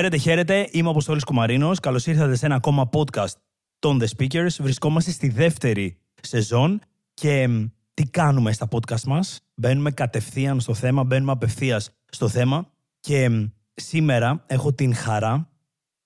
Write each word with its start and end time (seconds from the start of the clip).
Χαίρετε, 0.00 0.16
χαίρετε. 0.16 0.68
Είμαι 0.72 0.88
ο 0.88 0.90
Αποστόλης 0.90 1.24
Κουμαρίνος. 1.24 1.80
Καλώς 1.80 2.06
ήρθατε 2.06 2.34
σε 2.34 2.46
ένα 2.46 2.54
ακόμα 2.54 2.88
podcast 2.92 3.32
των 3.78 4.00
The 4.02 4.06
Speakers. 4.16 4.48
Βρισκόμαστε 4.60 5.10
στη 5.10 5.28
δεύτερη 5.28 5.98
σεζόν 6.22 6.80
και 7.14 7.48
τι 7.94 8.02
κάνουμε 8.02 8.52
στα 8.52 8.68
podcast 8.70 9.02
μας. 9.02 9.40
Μπαίνουμε 9.54 9.90
κατευθείαν 9.90 10.60
στο 10.60 10.74
θέμα, 10.74 11.04
μπαίνουμε 11.04 11.32
απευθείας 11.32 11.90
στο 12.10 12.28
θέμα 12.28 12.70
και 13.00 13.48
σήμερα 13.74 14.44
έχω 14.46 14.72
την 14.72 14.94
χαρά 14.94 15.48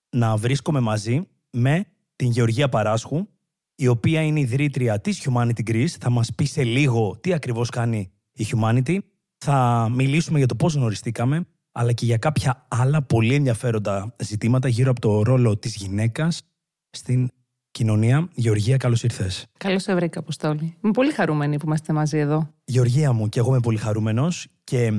να 0.09 0.37
βρίσκομαι 0.37 0.79
μαζί 0.79 1.27
με 1.51 1.85
την 2.15 2.29
Γεωργία 2.29 2.69
Παράσχου, 2.69 3.27
η 3.75 3.87
οποία 3.87 4.21
είναι 4.21 4.39
ιδρύτρια 4.39 4.99
της 4.99 5.27
Humanity 5.29 5.69
Greece. 5.69 5.95
Θα 5.99 6.09
μας 6.09 6.31
πει 6.35 6.45
σε 6.45 6.63
λίγο 6.63 7.17
τι 7.21 7.33
ακριβώς 7.33 7.69
κάνει 7.69 8.11
η 8.33 8.45
Humanity. 8.51 8.97
Θα 9.37 9.89
μιλήσουμε 9.91 10.37
για 10.37 10.47
το 10.47 10.55
πώς 10.55 10.73
γνωριστήκαμε, 10.73 11.47
αλλά 11.77 11.93
και 11.93 12.05
για 12.05 12.17
κάποια 12.17 12.65
άλλα 12.67 13.01
πολύ 13.01 13.33
ενδιαφέροντα 13.33 14.15
ζητήματα 14.23 14.67
γύρω 14.67 14.89
από 14.91 15.01
το 15.01 15.21
ρόλο 15.21 15.57
της 15.57 15.75
γυναίκας 15.75 16.41
στην 16.89 17.29
κοινωνία. 17.71 18.29
Γεωργία, 18.33 18.77
καλώς 18.77 19.03
ήρθες. 19.03 19.45
Καλώς 19.57 19.81
σε 19.81 19.95
βρήκα, 19.95 20.19
Αποστόλη. 20.19 20.77
Είμαι 20.83 20.91
πολύ 20.93 21.11
χαρούμενη 21.11 21.57
που 21.57 21.65
είμαστε 21.65 21.93
μαζί 21.93 22.17
εδώ. 22.17 22.53
Γεωργία 22.65 23.13
μου, 23.13 23.29
και 23.29 23.39
εγώ 23.39 23.49
είμαι 23.49 23.59
πολύ 23.59 23.77
χαρούμενος 23.77 24.47
και 24.63 24.91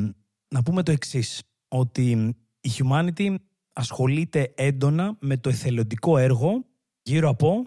να 0.48 0.62
πούμε 0.64 0.82
το 0.82 0.92
εξής 0.92 1.42
ότι 1.68 2.34
η 2.60 2.70
Humanity 2.78 3.34
ασχολείται 3.72 4.52
έντονα 4.56 5.16
με 5.20 5.36
το 5.36 5.48
εθελοντικό 5.48 6.18
έργο 6.18 6.64
γύρω 7.02 7.28
από 7.28 7.64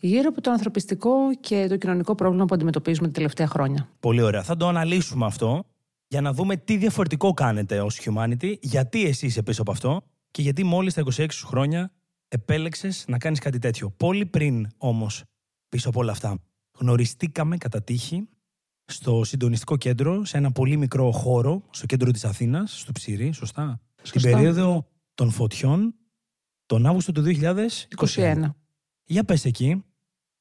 γύρω 0.00 0.28
από 0.28 0.40
το 0.40 0.50
ανθρωπιστικό 0.50 1.34
και 1.40 1.66
το 1.68 1.76
κοινωνικό 1.76 2.14
πρόβλημα 2.14 2.44
που 2.44 2.54
αντιμετωπίζουμε 2.54 3.06
τα 3.06 3.12
τελευταία 3.12 3.46
χρόνια. 3.46 3.88
Πολύ 4.00 4.22
ωραία. 4.22 4.42
Θα 4.42 4.56
το 4.56 4.68
αναλύσουμε 4.68 5.26
αυτό 5.26 5.64
για 6.06 6.20
να 6.20 6.32
δούμε 6.32 6.56
τι 6.56 6.76
διαφορετικό 6.76 7.32
κάνετε 7.32 7.80
ως 7.80 8.00
Humanity, 8.04 8.54
γιατί 8.60 9.04
εσύ 9.04 9.26
είσαι 9.26 9.42
πίσω 9.42 9.60
από 9.60 9.70
αυτό 9.70 10.02
και 10.30 10.42
γιατί 10.42 10.64
μόλις 10.64 10.94
τα 10.94 11.02
26 11.16 11.26
σου 11.30 11.46
χρόνια 11.46 11.92
επέλεξες 12.28 13.04
να 13.08 13.18
κάνεις 13.18 13.38
κάτι 13.38 13.58
τέτοιο. 13.58 13.90
Πολύ 13.90 14.26
πριν 14.26 14.68
όμως 14.76 15.24
πίσω 15.68 15.88
από 15.88 16.00
όλα 16.00 16.12
αυτά 16.12 16.38
γνωριστήκαμε 16.78 17.56
κατά 17.56 17.82
τύχη 17.82 18.28
στο 18.84 19.24
συντονιστικό 19.24 19.76
κέντρο, 19.76 20.24
σε 20.24 20.36
ένα 20.36 20.52
πολύ 20.52 20.76
μικρό 20.76 21.10
χώρο, 21.10 21.62
στο 21.70 21.86
κέντρο 21.86 22.10
της 22.10 22.24
Αθήνας, 22.24 22.80
στο 22.80 22.92
Ψηρή, 22.92 23.32
σωστά; 23.32 23.80
Στην 24.02 24.22
περίοδο 24.22 24.86
των 25.14 25.30
φωτιών, 25.30 25.94
τον 26.66 26.86
Αύγουστο 26.86 27.12
του 27.12 27.22
2021. 27.22 28.54
Για 29.04 29.24
πες 29.24 29.44
εκεί. 29.44 29.84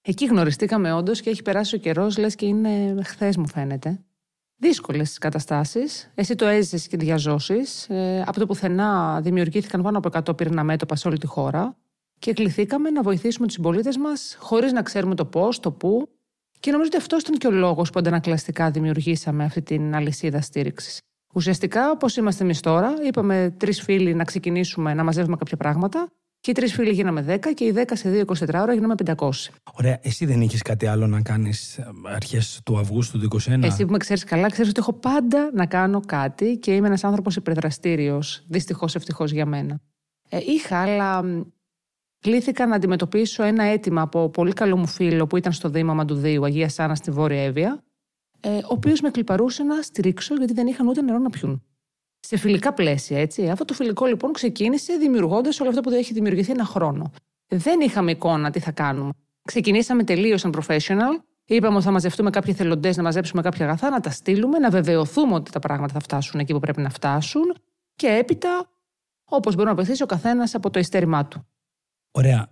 Εκεί 0.02 0.26
γνωριστήκαμε 0.26 0.94
όντως 0.94 1.22
και 1.22 1.30
έχει 1.30 1.42
περάσει 1.42 1.76
ο 1.76 1.78
καιρός, 1.78 2.18
λες 2.18 2.36
και 2.36 2.46
είναι 2.46 3.04
χθες, 3.04 3.38
μου 3.38 3.48
φαίνεται. 3.48 4.06
Δύσκολες 4.58 5.18
καταστάσεις. 5.18 6.12
Εσύ 6.16 6.36
το 6.36 6.46
έζησες 6.46 6.88
και 6.88 6.98
διαζώσεις. 6.98 7.90
Ε, 7.90 8.24
από 8.28 8.40
το 8.40 8.46
πουθενά 8.46 9.22
δημιουργήθηκαν 9.22 9.82
πάνω 9.82 9.98
από 9.98 10.10
100 10.32 10.38
πυρήνα 10.38 10.64
μέτωπα 10.64 10.96
σε 10.96 11.08
όλη 11.08 11.18
τη 11.18 11.28
χώρα 11.28 11.78
και 12.20 12.34
κληθήκαμε 12.34 12.90
να 12.90 13.02
βοηθήσουμε 13.02 13.46
τους 13.46 13.56
συμπολίτες 13.56 13.98
μας 13.98 14.38
χωρίς 14.40 14.72
να 14.72 14.82
ξέρουμε 14.82 15.16
το 15.16 15.26
πώς, 15.26 15.60
το 15.60 15.72
πού. 15.72 16.10
Και 16.60 16.72
νομίζω 16.72 16.90
ότι 16.94 16.98
αυτός 17.02 17.22
ήταν 17.22 17.36
και 17.36 17.48
ο 17.48 17.52
λόγος 17.52 17.90
που 17.90 18.00
αντανακλαστικά 18.00 18.72
δημιουργήσαμε 18.72 19.44
αυτή 19.44 19.62
την 19.62 19.96
αλυσίδα 19.96 20.42
στήριξης. 20.42 21.00
Ουσιαστικά, 21.34 21.92
όπως 21.92 22.18
είμαστε 22.18 22.44
εμείς 22.44 22.60
τώρα, 22.60 22.94
είπαμε 23.08 23.56
τρεις 23.58 23.82
φίλοι 23.82 24.14
να 24.14 24.24
ξεκινήσουμε 24.24 24.94
να 24.94 25.04
μαζεύουμε 25.04 25.36
κάποια 25.36 25.58
πράγματα 25.58 26.10
και 26.46 26.52
οι 26.52 26.54
τρεις 26.54 26.74
φίλοι 26.74 26.92
γίναμε 26.92 27.26
10 27.28 27.54
και 27.54 27.66
οι 27.66 27.74
10 27.76 27.84
σε 27.92 28.26
2-24 28.26 28.54
ώρα 28.54 28.74
γίναμε 28.74 28.94
500. 29.06 29.30
Ωραία. 29.74 30.00
Εσύ 30.02 30.26
δεν 30.26 30.42
είχες 30.42 30.62
κάτι 30.62 30.86
άλλο 30.86 31.08
να 31.08 31.22
κάνεις 31.22 31.78
ε, 31.78 31.88
αρχές 32.04 32.62
του 32.66 32.78
Αυγούστου 32.78 33.20
του 33.20 33.38
2021. 33.46 33.64
Εσύ 33.64 33.86
που 33.86 33.92
με 33.92 33.98
ξέρεις 33.98 34.24
καλά, 34.24 34.50
ξέρεις 34.50 34.70
ότι 34.70 34.80
έχω 34.80 34.94
πάντα 34.94 35.50
να 35.54 35.66
κάνω 35.66 36.00
κάτι 36.00 36.58
και 36.58 36.76
είμαι 36.76 36.88
ένας 36.88 37.04
άνθρωπος 37.04 37.36
υπερδραστήριος. 37.36 38.44
Δυστυχώς, 38.48 38.96
ευτυχώς 38.96 39.32
για 39.32 39.46
μένα. 39.46 39.80
Ε, 40.30 40.38
είχα, 40.46 40.78
αλλά 40.78 41.24
κλήθηκα 42.20 42.66
να 42.66 42.76
αντιμετωπίσω 42.76 43.44
ένα 43.44 43.64
αίτημα 43.64 44.02
από 44.02 44.30
πολύ 44.30 44.54
καλό 44.54 44.78
μου 44.78 44.88
φίλο 44.88 45.28
που 45.28 45.38
ήταν 45.38 45.52
στο 45.52 45.70
Δήμα 45.70 45.94
Μαντουδίου, 45.94 46.46
Αγία 46.46 46.70
Σάνα 46.70 46.96
στη 46.96 47.12
Βόρεια 47.12 47.44
Εύβοια, 47.44 47.84
ε, 48.40 48.50
ο 48.50 48.68
οποίος 48.68 49.02
με 49.02 49.10
κλιπαρούσε 49.10 49.64
να 49.64 49.82
στηρίξω 49.82 50.36
γιατί 50.36 50.54
δεν 50.54 50.68
είχαν 50.68 50.88
ούτε 50.88 51.02
νερό 51.02 51.18
να 51.18 51.30
πιούν 51.30 51.64
σε 52.28 52.38
φιλικά 52.38 52.74
πλαίσια, 52.74 53.20
έτσι. 53.20 53.50
Αυτό 53.50 53.66
το 53.66 53.74
φιλικό 53.74 54.06
λοιπόν 54.06 54.34
ξεκίνησε 54.34 54.94
δημιουργώντας 54.98 55.60
όλο 55.60 55.70
αυτό 55.70 55.82
που 55.82 55.90
έχει 55.90 56.14
δημιουργηθεί 56.14 56.52
ένα 56.52 56.66
χρόνο. 56.66 57.12
Δεν 57.48 57.80
είχαμε 57.80 58.12
εικόνα 58.12 58.52
τι 58.52 58.60
θα 58.60 58.72
κάνουμε. 58.72 59.12
Ξεκινήσαμε 59.42 60.04
τελείως 60.04 60.46
unprofessional. 60.46 61.20
Είπαμε 61.46 61.76
ότι 61.76 61.86
θα 61.86 61.92
μαζευτούμε 61.92 62.30
κάποιοι 62.30 62.54
θελοντέ 62.54 62.94
να 62.96 63.04
μαζέψουμε 63.04 63.42
κάποια 63.42 63.66
αγαθά, 63.66 63.90
να 63.90 64.00
τα 64.00 64.10
στείλουμε, 64.10 64.58
να 64.60 64.70
βεβαιωθούμε 64.70 65.34
ότι 65.34 65.52
τα 65.52 65.60
πράγματα 65.60 65.94
θα 65.94 66.00
φτάσουν 66.00 66.40
εκεί 66.40 66.54
που 66.54 66.60
πρέπει 66.60 66.82
να 66.82 66.90
φτάσουν 66.90 67.56
και 67.96 68.08
έπειτα, 68.08 68.70
όπως 69.26 69.56
μπορεί 69.56 69.68
να 69.68 69.76
βοηθήσει 69.76 70.04
ο 70.04 70.06
καθένας 70.06 70.56
από 70.56 70.70
το 70.70 70.80
ειστέρημά 70.80 71.26
του. 71.26 71.48
Ωραία. 72.12 72.48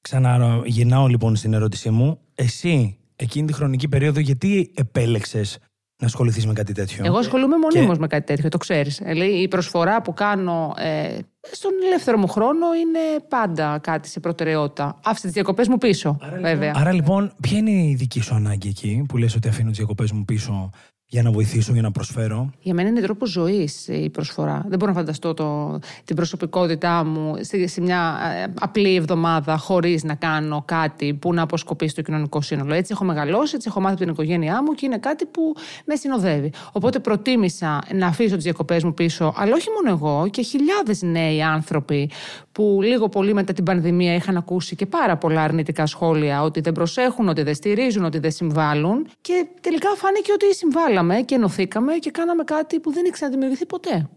Ξαναγυρνάω 0.00 1.06
λοιπόν 1.06 1.36
στην 1.36 1.52
ερώτησή 1.52 1.90
μου. 1.90 2.20
Εσύ, 2.34 2.98
εκείνη 3.16 3.46
τη 3.46 3.52
χρονική 3.52 3.88
περίοδο, 3.88 4.20
γιατί 4.20 4.72
επέλεξες 4.76 5.58
να 6.00 6.06
ασχοληθείς 6.06 6.46
με 6.46 6.52
κάτι 6.52 6.72
τέτοιο. 6.72 7.04
Εγώ 7.04 7.18
ασχολούμαι 7.18 7.56
μονίμως 7.56 7.98
με 7.98 8.06
κάτι 8.06 8.26
τέτοιο, 8.26 8.48
το 8.48 8.58
ξέρεις. 8.58 9.00
η 9.40 9.48
προσφορά 9.48 10.02
που 10.02 10.14
κάνω 10.14 10.74
ε, 10.78 11.18
στον 11.40 11.70
ελεύθερο 11.86 12.18
μου 12.18 12.26
χρόνο 12.26 12.74
είναι 12.74 12.98
πάντα 13.28 13.78
κάτι 13.78 14.08
σε 14.08 14.20
προτεραιότητα. 14.20 15.00
Άφησε 15.04 15.24
τις 15.24 15.32
διακοπές 15.32 15.68
μου 15.68 15.78
πίσω, 15.78 16.16
άρα, 16.20 16.36
λοιπόν- 16.36 16.50
βέβαια. 16.50 16.72
Άρα 16.76 16.92
λοιπόν, 16.92 17.32
ποια 17.40 17.58
είναι 17.58 17.70
η 17.70 17.94
δική 17.94 18.20
σου 18.20 18.34
ανάγκη 18.34 18.68
εκεί 18.68 19.04
που 19.08 19.16
λες 19.16 19.34
ότι 19.34 19.48
αφήνω 19.48 19.68
τις 19.68 19.78
διακοπές 19.78 20.12
μου 20.12 20.24
πίσω 20.24 20.70
για 21.06 21.22
να 21.22 21.30
βοηθήσω, 21.30 21.72
για 21.72 21.82
να 21.82 21.90
προσφέρω. 21.90 22.50
Για 22.60 22.74
μένα 22.74 22.88
είναι 22.88 23.00
τρόπος 23.00 23.30
ζωής 23.30 23.88
η 23.88 24.10
προσφορά. 24.10 24.64
Δεν 24.68 24.78
μπορώ 24.78 24.92
να 24.92 24.98
φανταστώ 24.98 25.34
το, 25.34 25.78
την 26.04 26.16
προσωπικότητά 26.16 27.04
μου 27.04 27.34
σε, 27.40 27.66
σε 27.66 27.80
μια 27.80 28.16
ε, 28.44 28.52
απλή 28.60 28.94
εβδομάδα 28.94 29.56
χωρίς 29.56 30.04
να 30.04 30.14
κάνω 30.14 30.62
κάτι 30.66 31.14
που 31.14 31.34
να 31.34 31.42
αποσκοπεί 31.42 31.88
στο 31.88 32.02
κοινωνικό 32.02 32.40
σύνολο. 32.40 32.74
Έτσι 32.74 32.92
έχω 32.92 33.04
μεγαλώσει, 33.04 33.54
έτσι 33.54 33.68
έχω 33.70 33.80
μάθει 33.80 33.96
την 33.96 34.08
οικογένειά 34.08 34.62
μου 34.62 34.72
και 34.72 34.86
είναι 34.86 34.98
κάτι 34.98 35.26
που 35.26 35.54
με 35.84 35.96
συνοδεύει. 35.96 36.52
Οπότε 36.72 36.98
προτίμησα 36.98 37.82
να 37.92 38.06
αφήσω 38.06 38.34
τις 38.34 38.44
διακοπές 38.44 38.84
μου 38.84 38.94
πίσω, 38.94 39.32
αλλά 39.36 39.54
όχι 39.54 39.68
μόνο 39.70 39.96
εγώ 39.96 40.28
και 40.30 40.42
χιλιάδες 40.42 41.02
νέοι 41.02 41.42
άνθρωποι 41.42 42.10
που 42.54 42.78
λίγο 42.82 43.08
πολύ 43.08 43.34
μετά 43.34 43.52
την 43.52 43.64
πανδημία 43.64 44.14
είχαν 44.14 44.36
ακούσει 44.36 44.76
και 44.76 44.86
πάρα 44.86 45.16
πολλά 45.16 45.42
αρνητικά 45.42 45.86
σχόλια 45.86 46.42
ότι 46.42 46.60
δεν 46.60 46.72
προσέχουν, 46.72 47.28
ότι 47.28 47.42
δεν 47.42 47.54
στηρίζουν, 47.54 48.04
ότι 48.04 48.18
δεν 48.18 48.30
συμβάλλουν. 48.30 49.06
Και 49.20 49.46
τελικά 49.60 49.88
φάνηκε 49.96 50.32
ότι 50.32 50.54
συμβάλαμε 50.54 51.22
και 51.22 51.34
ενωθήκαμε 51.34 51.92
και 51.94 52.10
κάναμε 52.10 52.44
κάτι 52.44 52.80
που 52.80 52.92
δεν 52.92 53.04
ήξερα 53.04 53.26
να 53.30 53.34
δημιουργηθεί 53.34 53.66
ποτέ. 53.66 54.08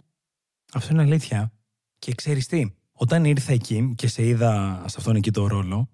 Αυτό 0.74 0.94
είναι 0.94 1.02
αλήθεια. 1.02 1.52
Και 2.00 2.14
ξέρεις 2.16 2.48
τι, 2.48 2.72
όταν 2.92 3.26
ήρθα 3.26 3.54
εκεί 3.54 3.94
και 3.98 4.08
σε 4.08 4.26
είδα 4.26 4.84
σε 4.88 4.96
αυτόν 4.98 5.16
εκεί 5.16 5.32
το 5.32 5.48
ρόλο, 5.48 5.90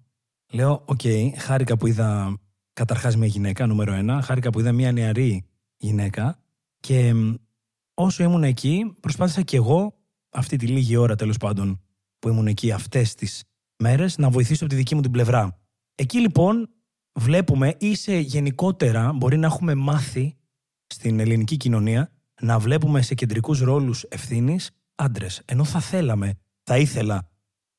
λέω: 0.52 0.82
OK, 0.84 1.00
okay, 1.04 1.30
χάρηκα 1.36 1.76
που 1.76 1.86
είδα 1.86 2.38
καταρχάς 2.72 3.16
μια 3.16 3.26
γυναίκα, 3.26 3.66
νούμερο 3.66 3.92
ένα. 3.92 4.22
Χάρηκα 4.22 4.50
που 4.50 4.60
είδα 4.60 4.72
μια 4.72 4.92
νεαρή 4.92 5.44
γυναίκα. 5.76 6.38
Και 6.80 7.12
όσο 7.94 8.22
ήμουν 8.22 8.44
εκεί, 8.44 8.96
προσπάθησα 9.00 9.42
κι 9.42 9.56
εγώ 9.56 9.94
αυτή 10.30 10.56
τη 10.56 10.66
λίγη 10.66 10.96
ώρα 10.96 11.16
τέλος 11.16 11.36
πάντων 11.36 11.78
που 12.24 12.30
ήμουν 12.30 12.46
εκεί 12.46 12.72
αυτές 12.72 13.14
τις 13.14 13.44
μέρες 13.82 14.18
να 14.18 14.30
βοηθήσω 14.30 14.64
από 14.64 14.72
τη 14.72 14.78
δική 14.78 14.94
μου 14.94 15.00
την 15.00 15.10
πλευρά. 15.10 15.60
Εκεί 15.94 16.20
λοιπόν 16.20 16.68
βλέπουμε 17.12 17.74
ή 17.78 17.94
σε 17.94 18.18
γενικότερα 18.18 19.12
μπορεί 19.12 19.36
να 19.36 19.46
έχουμε 19.46 19.74
μάθει 19.74 20.36
στην 20.86 21.20
ελληνική 21.20 21.56
κοινωνία 21.56 22.12
να 22.40 22.58
βλέπουμε 22.58 23.02
σε 23.02 23.14
κεντρικούς 23.14 23.60
ρόλους 23.60 24.02
ευθύνης 24.02 24.70
άντρες. 24.94 25.42
Ενώ 25.44 25.64
θα 25.64 25.80
θέλαμε, 25.80 26.34
θα 26.62 26.78
ήθελα 26.78 27.30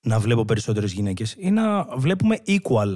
να 0.01 0.19
βλέπω 0.19 0.45
περισσότερες 0.45 0.91
γυναίκες 0.91 1.35
ή 1.37 1.51
να 1.51 1.83
βλέπουμε 1.97 2.41
equal, 2.45 2.95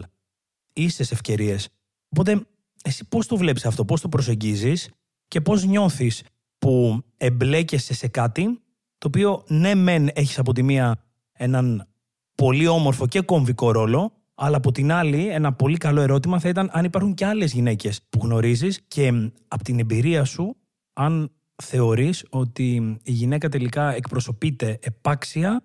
ίσες 0.73 1.11
ευκαιρίες. 1.11 1.69
Οπότε 2.09 2.47
εσύ 2.83 3.07
πώς 3.07 3.27
το 3.27 3.37
βλέπεις 3.37 3.65
αυτό, 3.65 3.85
πώς 3.85 4.01
το 4.01 4.09
προσεγγίζεις 4.09 4.89
και 5.27 5.41
πώς 5.41 5.65
νιώθεις 5.65 6.23
που 6.57 7.03
εμπλέκεσαι 7.17 7.93
σε 7.93 8.07
κάτι 8.07 8.61
το 8.97 9.07
οποίο 9.07 9.43
ναι 9.47 9.75
μεν 9.75 10.09
έχεις 10.13 10.39
από 10.39 10.53
τη 10.53 10.63
μία 10.63 11.03
έναν 11.39 11.87
πολύ 12.35 12.67
όμορφο 12.67 13.07
και 13.07 13.21
κομβικό 13.21 13.71
ρόλο, 13.71 14.13
αλλά 14.35 14.57
από 14.57 14.71
την 14.71 14.91
άλλη, 14.91 15.27
ένα 15.27 15.53
πολύ 15.53 15.77
καλό 15.77 16.01
ερώτημα 16.01 16.39
θα 16.39 16.49
ήταν 16.49 16.69
αν 16.71 16.85
υπάρχουν 16.85 17.13
και 17.13 17.25
άλλες 17.25 17.53
γυναίκες 17.53 18.01
που 18.09 18.19
γνωρίζεις 18.21 18.81
και 18.87 19.31
από 19.47 19.63
την 19.63 19.79
εμπειρία 19.79 20.23
σου, 20.23 20.55
αν 20.93 21.31
θεωρείς 21.63 22.25
ότι 22.29 22.99
η 23.03 23.11
γυναίκα 23.11 23.49
τελικά 23.49 23.95
εκπροσωπείται 23.95 24.79
επάξια 24.81 25.63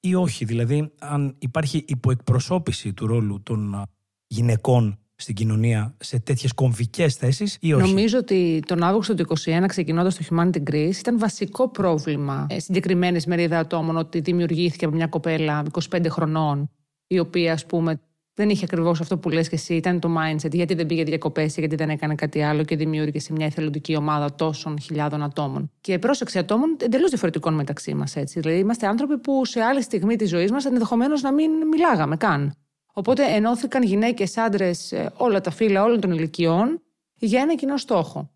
ή 0.00 0.14
όχι. 0.14 0.44
Δηλαδή, 0.44 0.92
αν 0.98 1.36
υπάρχει 1.38 1.84
υποεκπροσώπηση 1.88 2.92
του 2.92 3.06
ρόλου 3.06 3.42
των 3.42 3.82
γυναικών 4.26 4.98
στην 5.20 5.34
κοινωνία 5.34 5.94
σε 5.98 6.18
τέτοιες 6.18 6.52
κομβικές 6.52 7.14
θέσεις 7.14 7.56
ή 7.60 7.72
όχι; 7.72 7.88
Νομίζω 7.88 8.18
ότι 8.18 8.62
τον 8.66 8.82
Αύγουστο 8.82 9.14
του 9.14 9.26
2021, 9.44 9.64
ξεκινώντας 9.66 10.16
το 10.16 10.24
Humanity 10.30 10.62
Greece, 10.70 10.96
ήταν 10.98 11.18
βασικό 11.18 11.68
πρόβλημα 11.68 12.46
ε, 12.50 12.58
συγκεκριμένης 12.58 13.26
μερίδα 13.26 13.58
ατόμων 13.58 13.96
ότι 13.96 14.20
δημιουργήθηκε 14.20 14.84
από 14.84 14.94
μια 14.94 15.06
κοπέλα 15.06 15.62
25 15.90 16.06
χρονών, 16.08 16.70
η 17.06 17.18
οποία, 17.18 17.52
ας 17.52 17.66
πούμε, 17.66 18.00
δεν 18.34 18.48
είχε 18.48 18.64
ακριβώς 18.64 19.00
αυτό 19.00 19.18
που 19.18 19.28
λες 19.28 19.48
και 19.48 19.54
εσύ, 19.54 19.74
ήταν 19.74 20.00
το 20.00 20.08
mindset. 20.18 20.52
Γιατί 20.52 20.74
δεν 20.74 20.86
πήγε 20.86 21.04
διακοπές, 21.04 21.56
γιατί 21.56 21.76
δεν 21.76 21.90
έκανε 21.90 22.14
κάτι 22.14 22.42
άλλο 22.42 22.64
και 22.64 22.76
δημιούργησε 22.76 23.32
μια 23.32 23.46
εθελοντική 23.46 23.96
ομάδα 23.96 24.34
τόσων 24.34 24.80
χιλιάδων 24.80 25.22
ατόμων. 25.22 25.70
Και 25.80 25.98
πρόσεξε 25.98 26.38
ατόμων 26.38 26.76
εντελώς 26.80 27.08
διαφορετικών 27.08 27.54
μεταξύ 27.54 27.94
μας. 27.94 28.12
Δηλαδή, 28.12 28.58
είμαστε 28.58 28.86
άνθρωποι 28.86 29.18
που 29.18 29.44
σε 29.44 29.60
άλλη 29.60 29.82
στιγμή 29.82 30.16
της 30.16 30.28
ζωής 30.28 30.50
μας 30.50 30.64
ενδεχομένως 30.64 31.22
να 31.22 31.32
μην 31.32 31.50
μιλάγαμε 31.70 32.16
καν. 32.16 32.54
Οπότε 32.92 33.24
ενώθηκαν 33.24 33.82
γυναίκες, 33.82 34.36
άντρες, 34.36 34.92
ε, 34.92 35.12
όλα 35.16 35.40
τα 35.40 35.50
φύλλα 35.50 35.82
όλων 35.82 36.00
των 36.00 36.10
ηλικιών 36.10 36.82
για 37.14 37.40
ένα 37.40 37.54
κοινό 37.54 37.76
στόχο. 37.76 38.30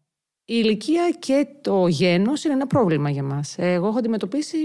Η 0.46 0.54
ηλικία 0.64 1.16
και 1.18 1.46
το 1.60 1.86
γένος 1.86 2.44
είναι 2.44 2.54
ένα 2.54 2.66
πρόβλημα 2.66 3.10
για 3.10 3.22
μας. 3.22 3.54
Εγώ 3.58 3.86
έχω 3.86 3.98
αντιμετωπίσει 3.98 4.56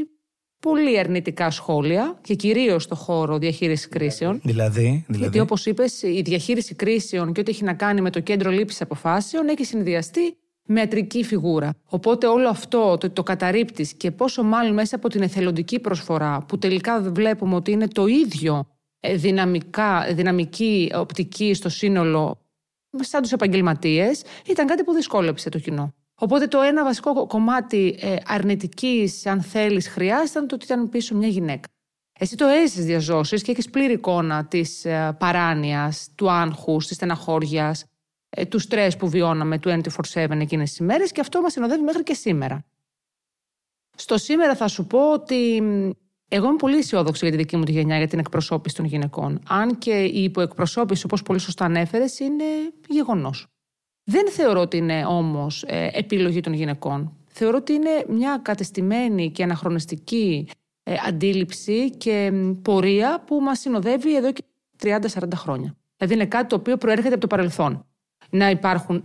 πολύ 0.59 0.99
αρνητικά 0.99 1.49
σχόλια 1.49 2.19
και 2.21 2.35
κυρίως 2.35 2.83
στο 2.83 2.95
χώρο 2.95 3.37
διαχείρισης 3.37 3.87
κρίσεων. 3.87 4.39
Δηλαδή, 4.43 5.03
δηλαδή. 5.07 5.23
Γιατί 5.23 5.39
όπως 5.39 5.65
είπες, 5.65 6.01
η 6.01 6.21
διαχείριση 6.21 6.75
κρίσεων 6.75 7.33
και 7.33 7.39
ό,τι 7.39 7.51
έχει 7.51 7.63
να 7.63 7.73
κάνει 7.73 8.01
με 8.01 8.09
το 8.09 8.19
κέντρο 8.19 8.51
λήψης 8.51 8.81
αποφάσεων 8.81 9.47
έχει 9.47 9.63
συνδυαστεί 9.63 10.37
με 10.65 10.81
ατρική 10.81 11.23
φιγούρα. 11.23 11.73
Οπότε 11.85 12.27
όλο 12.27 12.49
αυτό 12.49 12.97
το, 12.99 13.09
το 13.09 13.23
καταρρύπτεις 13.23 13.93
και 13.93 14.11
πόσο 14.11 14.43
μάλλον 14.43 14.73
μέσα 14.73 14.95
από 14.95 15.09
την 15.09 15.21
εθελοντική 15.21 15.79
προσφορά, 15.79 16.45
που 16.47 16.57
τελικά 16.57 17.01
βλέπουμε 17.01 17.55
ότι 17.55 17.71
είναι 17.71 17.87
το 17.87 18.05
ίδιο 18.05 18.55
ε, 18.57 18.78
δυναμικά, 19.15 20.13
δυναμική 20.13 20.91
οπτική 20.95 21.53
στο 21.53 21.69
σύνολο 21.69 22.39
σαν 22.99 23.21
τους 23.21 23.31
επαγγελματίες, 23.31 24.23
ήταν 24.47 24.67
κάτι 24.67 24.83
που 24.83 24.93
δυσκόλεψε 24.93 25.49
το 25.49 25.59
κοινό. 25.59 25.93
Οπότε 26.21 26.47
το 26.47 26.61
ένα 26.61 26.83
βασικό 26.83 27.27
κομμάτι 27.27 27.97
ε, 27.99 28.15
αρνητικής, 28.25 29.25
αν 29.25 29.41
θέλεις, 29.41 29.87
χρειάς 29.87 30.29
ήταν 30.29 30.47
το 30.47 30.55
ότι 30.55 30.65
ήταν 30.65 30.89
πίσω 30.89 31.15
μια 31.15 31.27
γυναίκα. 31.27 31.67
Εσύ 32.19 32.35
το 32.35 32.45
έζησε 32.45 32.81
διαζώσεις 32.81 33.41
και 33.41 33.51
έχεις 33.51 33.69
πλήρη 33.69 33.93
εικόνα 33.93 34.45
της 34.45 34.85
ε, 34.85 35.15
παράνοιας, 35.19 36.09
του 36.15 36.31
άγχους, 36.31 36.87
της 36.87 36.95
στεναχώριας, 36.95 37.83
ε, 38.29 38.45
του 38.45 38.59
στρες 38.59 38.97
που 38.97 39.09
βιώναμε 39.09 39.59
του 39.59 39.69
24-7 39.69 40.39
εκείνες 40.39 40.69
τις 40.69 40.79
ημέρε 40.79 41.03
και 41.03 41.21
αυτό 41.21 41.41
μας 41.41 41.51
συνοδεύει 41.51 41.83
μέχρι 41.83 42.03
και 42.03 42.13
σήμερα. 42.13 42.65
Στο 43.95 44.17
σήμερα 44.17 44.55
θα 44.55 44.67
σου 44.67 44.85
πω 44.85 45.11
ότι 45.11 45.61
εγώ 46.31 46.47
είμαι 46.47 46.55
πολύ 46.55 46.77
αισιόδοξη 46.77 47.25
για 47.25 47.31
τη 47.31 47.41
δική 47.41 47.57
μου 47.57 47.63
τη 47.63 47.71
γενιά 47.71 47.97
για 47.97 48.07
την 48.07 48.19
εκπροσώπηση 48.19 48.75
των 48.75 48.85
γυναικών. 48.85 49.39
Αν 49.47 49.77
και 49.77 50.03
η 50.03 50.23
υποεκπροσώπηση, 50.23 51.05
όπως 51.05 51.21
πολύ 51.21 51.39
σωστά 51.39 51.65
ανέφερες, 51.65 52.19
είναι 52.19 52.43
γεγονός. 52.87 53.47
Δεν 54.03 54.29
θεωρώ 54.29 54.61
ότι 54.61 54.77
είναι 54.77 55.05
όμως 55.05 55.63
ε, 55.67 55.89
επιλογή 55.93 56.39
των 56.39 56.53
γυναικών. 56.53 57.13
Θεωρώ 57.27 57.57
ότι 57.57 57.73
είναι 57.73 58.05
μια 58.07 58.39
κατεστημένη 58.41 59.31
και 59.31 59.43
αναχρονιστική 59.43 60.47
ε, 60.83 60.95
αντίληψη 61.07 61.89
και 61.89 62.31
πορεία 62.61 63.23
που 63.27 63.39
μας 63.41 63.59
συνοδεύει 63.59 64.15
εδώ 64.15 64.31
και 64.31 64.43
30-40 64.83 64.97
χρόνια. 65.35 65.75
Δηλαδή 65.97 66.15
είναι 66.15 66.25
κάτι 66.25 66.47
το 66.47 66.55
οποίο 66.55 66.77
προέρχεται 66.77 67.09
από 67.09 67.19
το 67.19 67.27
παρελθόν. 67.27 67.85
Να 68.29 68.49
υπάρχουν 68.49 69.03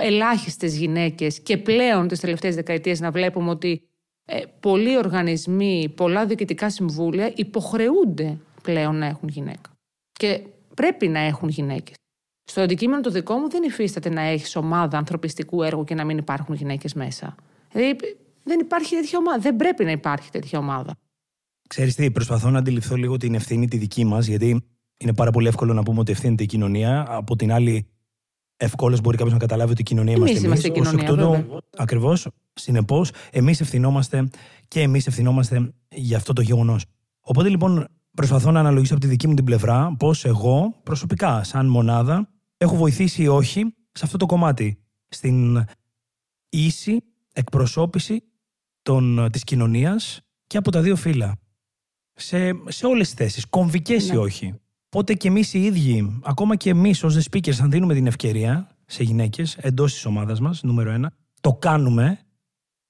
ελάχιστες 0.00 0.76
γυναίκες 0.76 1.40
και 1.40 1.58
πλέον 1.58 2.08
τις 2.08 2.20
τελευταίες 2.20 2.54
δεκαετίες 2.54 3.00
να 3.00 3.10
βλέπουμε 3.10 3.50
ότι 3.50 3.88
ε, 4.24 4.40
πολλοί 4.60 4.96
οργανισμοί, 4.96 5.92
πολλά 5.96 6.26
διοικητικά 6.26 6.70
συμβούλια 6.70 7.32
υποχρεούνται 7.36 8.38
πλέον 8.62 8.96
να 8.96 9.06
έχουν 9.06 9.28
γυναίκα. 9.28 9.70
Και 10.12 10.40
πρέπει 10.74 11.08
να 11.08 11.18
έχουν 11.18 11.48
γυναίκες. 11.48 11.94
Στο 12.44 12.60
αντικείμενο 12.60 13.00
το 13.00 13.10
δικό 13.10 13.36
μου 13.36 13.50
δεν 13.50 13.62
υφίσταται 13.62 14.08
να 14.08 14.20
έχεις 14.20 14.56
ομάδα 14.56 14.98
ανθρωπιστικού 14.98 15.62
έργου 15.62 15.84
και 15.84 15.94
να 15.94 16.04
μην 16.04 16.18
υπάρχουν 16.18 16.54
γυναίκες 16.54 16.94
μέσα. 16.94 17.34
Δηλαδή 17.72 17.96
δεν 18.42 18.60
υπάρχει 18.60 18.94
τέτοια 18.94 19.18
ομάδα. 19.18 19.38
Δεν 19.38 19.56
πρέπει 19.56 19.84
να 19.84 19.90
υπάρχει 19.90 20.30
τέτοια 20.30 20.58
ομάδα. 20.58 20.94
Ξέρεις 21.68 21.94
τι, 21.94 22.10
προσπαθώ 22.10 22.50
να 22.50 22.58
αντιληφθώ 22.58 22.96
λίγο 22.96 23.16
την 23.16 23.34
ευθύνη 23.34 23.68
τη 23.68 23.76
δική 23.76 24.04
μας, 24.04 24.26
γιατί 24.26 24.64
είναι 24.96 25.14
πάρα 25.14 25.30
πολύ 25.30 25.48
εύκολο 25.48 25.72
να 25.72 25.82
πούμε 25.82 26.00
ότι 26.00 26.12
ευθύνεται 26.12 26.42
η 26.42 26.46
κοινωνία. 26.46 27.04
Από 27.08 27.36
την 27.36 27.52
άλλη, 27.52 27.86
ευκόλω 28.64 28.98
μπορεί 29.02 29.16
κάποιος 29.16 29.32
να 29.32 29.38
καταλάβει 29.38 29.70
ότι 29.72 29.80
η 29.80 29.84
κοινωνία 29.84 30.14
είμαστε 30.14 30.46
εμείς. 30.46 30.62
Είμαστε 30.62 30.68
κοινωνία. 30.68 31.46
Ακριβώς. 31.76 32.28
Συνεπώς, 32.54 33.10
εμείς 33.30 33.60
ευθυνόμαστε 33.60 34.28
και 34.68 34.80
εμείς 34.80 35.06
ευθυνόμαστε 35.06 35.72
για 35.88 36.16
αυτό 36.16 36.32
το 36.32 36.42
γεγονός. 36.42 36.84
Οπότε 37.20 37.48
λοιπόν, 37.48 37.88
προσπαθώ 38.14 38.50
να 38.50 38.60
αναλογήσω 38.60 38.92
από 38.92 39.02
τη 39.02 39.08
δική 39.08 39.28
μου 39.28 39.34
την 39.34 39.44
πλευρά 39.44 39.94
πώς 39.98 40.24
εγώ 40.24 40.80
προσωπικά, 40.82 41.42
σαν 41.42 41.66
μονάδα, 41.66 42.28
έχω 42.56 42.76
βοηθήσει 42.76 43.22
ή 43.22 43.28
όχι 43.28 43.74
σε 43.92 44.04
αυτό 44.04 44.16
το 44.16 44.26
κομμάτι. 44.26 44.78
Στην 45.08 45.64
ίση 46.48 47.04
εκπροσώπηση 47.32 48.22
των, 48.82 49.28
της 49.32 49.44
κοινωνίας 49.44 50.20
και 50.46 50.56
από 50.56 50.70
τα 50.70 50.80
δύο 50.80 50.96
φύλλα. 50.96 51.38
Σε, 52.14 52.50
σε 52.68 52.86
όλες 52.86 53.06
τις 53.06 53.16
θέσεις, 53.16 53.46
κομβικές 53.46 54.08
ναι. 54.08 54.14
ή 54.14 54.16
όχι. 54.16 54.54
Οπότε 54.94 55.14
και 55.14 55.28
εμείς 55.28 55.54
οι 55.54 55.62
ίδιοι, 55.62 56.20
ακόμα 56.24 56.56
και 56.56 56.70
εμείς 56.70 57.04
ως 57.04 57.16
the 57.16 57.22
speakers, 57.30 57.60
αν 57.60 57.70
δίνουμε 57.70 57.94
την 57.94 58.06
ευκαιρία 58.06 58.68
σε 58.86 59.02
γυναίκες 59.02 59.56
εντός 59.56 59.92
της 59.92 60.04
ομάδας 60.04 60.40
μας, 60.40 60.62
νούμερο 60.62 60.90
ένα, 60.90 61.12
το 61.40 61.52
κάνουμε, 61.52 62.18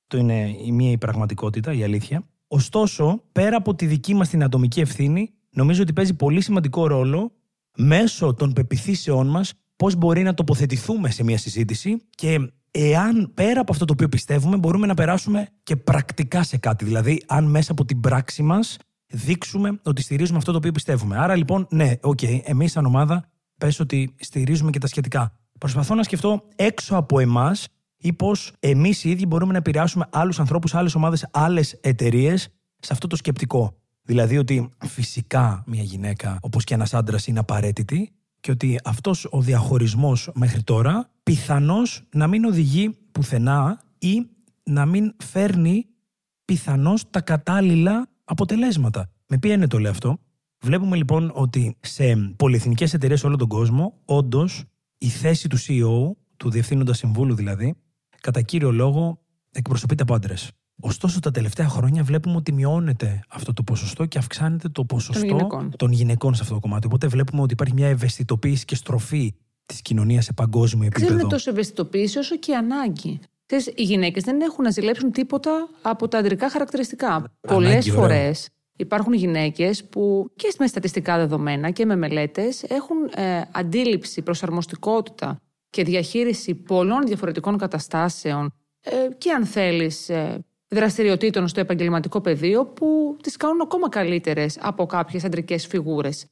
το 0.06 0.19
είναι 0.19 0.56
η 0.65 0.73
μία 0.73 0.91
η 0.91 0.99
πραγματικότητα, 0.99 1.73
η 1.73 1.83
αλήθεια. 1.83 2.25
Ωστόσο, 2.49 3.23
πέρα 3.33 3.56
από 3.56 3.75
τη 3.75 3.87
δική 3.87 4.15
μας 4.15 4.29
την 4.29 4.43
ατομική 4.43 4.81
ευθύνη, 4.81 5.31
νομίζω 5.51 5.83
ότι 5.83 5.93
παίζει 5.93 6.15
πολύ 6.15 6.41
σημαντικό 6.41 6.87
ρόλο 6.87 7.33
μέσω 7.77 8.35
των 8.35 8.53
πεποιθήσεών 8.53 9.26
μας 9.27 9.53
πώς 9.77 9.95
μπορεί 9.95 10.23
να 10.23 10.35
τοποθετηθούμε 10.35 11.11
σε 11.11 11.25
μια 11.25 11.39
συζήτηση 11.39 12.03
και 12.11 12.53
εάν 12.71 13.31
πέρα 13.35 13.61
από 13.61 13.73
αυτό 13.73 13.85
το 13.85 13.93
οποίο 13.93 14.09
πιστεύουμε 14.09 14.57
μπορούμε 14.57 14.87
να 14.87 14.95
περάσουμε 14.95 15.49
και 15.62 15.77
πρακτικά 15.77 16.43
σε 16.43 16.57
κάτι. 16.57 16.85
Δηλαδή, 16.85 17.23
αν 17.27 17.45
μέσα 17.45 17.73
από 17.73 17.85
την 17.85 18.00
πράξη 18.00 18.43
μας 18.43 18.77
δείξουμε 19.14 19.81
ότι 19.82 20.02
στηρίζουμε 20.02 20.38
αυτό 20.38 20.50
το 20.50 20.58
οποίο 20.58 20.72
πιστεύουμε. 20.72 21.19
Άρα 21.19 21.37
λοιπόν, 21.37 21.66
ναι, 21.70 21.93
ok, 22.00 22.19
okay, 22.22 22.40
εμείς 22.44 22.72
σαν 22.72 22.87
ομάδα 22.87 23.28
πες 23.58 23.81
ότι 23.81 24.14
στηρίζουμε 24.20 24.70
και 24.70 24.78
τα 24.78 24.87
σχετικά. 24.87 25.32
Προσπαθώ 25.58 25.94
να 25.94 26.02
σκεφτώ 26.02 26.43
έξω 26.56 26.96
από 26.96 27.19
εμάς 27.19 27.69
ή 27.96 28.12
πώς 28.12 28.52
εμείς 28.61 29.05
οι 29.05 29.11
ίδιοι 29.11 29.25
μπορούμε 29.26 29.52
να 29.52 29.58
επηρεάσουμε 29.58 30.06
άλλους 30.11 30.40
ανθρώπους, 30.40 30.75
άλλες 30.75 30.94
ομάδες, 30.94 31.28
άλλες 31.31 31.72
εταιρείες 31.72 32.49
σε 32.78 32.93
αυτό 32.93 33.06
το 33.06 33.16
σκεπτικό. 33.16 33.76
Δηλαδή 34.02 34.38
ότι 34.38 34.69
φυσικά 34.87 35.62
μια 35.66 35.83
γυναίκα, 35.83 36.38
όπως 36.40 36.64
και 36.64 36.75
ένας 36.75 36.94
άντρας, 36.94 37.26
είναι 37.26 37.38
απαραίτητη 37.38 38.12
και 38.40 38.50
ότι 38.50 38.80
αυτός 38.85 39.26
ο 39.30 39.40
διαχωρισμός 39.40 40.30
μέχρι 40.35 40.62
τώρα 40.62 41.11
πιθανώς 41.23 42.02
να 42.12 42.26
μην 42.26 42.44
οδηγεί 42.44 42.97
πουθενά 43.12 43.80
ή 43.99 44.26
να 44.62 44.87
μην 44.87 45.14
φέρνει 45.25 45.87
πιθανώς 46.44 47.11
τα 47.11 47.21
κατάλληλα 47.21 48.09
αποτελέσματα. 48.25 49.11
Με 49.28 49.38
ποια 49.38 49.52
είναι 49.52 49.66
το 49.66 49.78
λέω 49.78 49.90
αυτό; 49.90 50.19
Βλέπουμε 50.64 50.97
λοιπόν 50.97 51.31
ότι 51.35 51.76
σε 51.81 52.16
πολυεθνικές 52.37 52.95
εταιρείες 52.95 53.21
σε 53.21 53.26
όλο 53.26 53.37
τον 53.37 53.49
κόσμο, 53.49 54.00
όντως 54.04 54.64
η 54.99 55.09
θέση 55.09 55.49
του 55.49 55.59
CEO, 55.59 56.16
του 56.37 56.50
διευθύνοντα 56.50 56.95
συμβούλου 56.95 57.35
δηλαδή, 57.35 57.75
κατά 58.21 58.43
κύριο 58.43 58.73
λόγο 58.73 59.19
εκπροσωπείται 59.50 60.02
από 60.02 60.14
άντρες. 60.14 60.50
Ωστόσο, 60.81 61.21
τα 61.21 61.31
τελευταία 61.31 61.69
χρόνια 61.69 62.02
βλέπουμε 62.02 62.37
ότι 62.37 62.52
μειώνεται 62.52 63.21
αυτό 63.28 63.52
το 63.52 63.62
ποσοστό 63.62 64.07
και 64.07 64.19
αυξάνεται 64.19 64.69
το 64.69 64.85
ποσοστό 64.85 65.26
των 65.26 65.37
γυναικών, 65.37 65.71
των 65.76 65.93
γυναικών 65.93 66.35
σε 66.35 66.43
αυτό 66.43 66.54
το 66.54 66.61
κομμάτι. 66.61 66.87
Οπότε 66.87 67.07
βλέπουμε 67.07 67.43
ότι 67.43 67.52
υπάρχει 67.52 67.75
μια 67.75 67.88
ευαισθητοποίηση 67.88 68.64
και 68.64 68.75
στροφή 68.75 69.35
της 69.66 69.83
κοινωνίας 69.83 70.25
σε 70.25 70.33
παγκόσμιο 70.33 70.87
επίπεδο. 70.87 71.12
Δεν 71.12 71.19
είναι 71.19 71.28
τόσο 71.28 71.50
ευαισθητοποίηση 71.50 72.19
όσο 72.19 72.37
και 72.37 72.50
η 72.50 72.54
ανάγκη. 72.54 73.21
Ξέρεις, 73.47 73.67
οι 73.67 73.83
γυναίκες 73.83 74.23
δεν 74.23 74.41
έχουν 74.41 74.65
να 74.65 74.71
ζηλέψουν 74.71 75.11
τίποτα 75.13 75.69
από 75.83 76.09
τα 76.09 76.19
αντρικά 76.19 76.51
χαρακτηριστικά. 76.51 77.33
Πολλές 77.41 77.91
φορές 77.91 78.49
υπάρχουν 78.77 79.13
γυναίκες 79.13 79.85
που 79.85 80.31
και 80.37 80.55
με 80.59 80.67
στατιστικά 80.67 81.17
δεδομένα 81.17 81.71
και 81.71 81.87
με 81.87 81.97
μελέτες 81.97 82.63
έχουν 82.63 82.97
ε, 83.15 83.43
αντίληψη, 83.53 84.23
προσαρμοστικότητα 84.23 85.41
και 85.71 85.85
διαχείριση 85.85 86.55
πολλών 86.55 87.07
διαφορετικών 87.07 87.59
καταστάσεων 87.59 88.55
ε, 88.81 88.91
και 89.19 89.31
αν 89.31 89.45
θέλεις 89.45 90.09
ε, 90.09 90.45
δραστηριοτήτων 90.69 91.49
στο 91.49 91.61
επαγγελματικό 91.61 92.21
πεδίο 92.21 92.67
που 92.67 93.17
τις 93.23 93.37
κάνουν 93.37 93.61
ακόμα 93.61 93.89
καλύτερες 93.89 94.59
από 94.61 94.87
κάποιες 94.87 95.25
αντρικές 95.25 95.67
φιγούρες. 95.67 96.27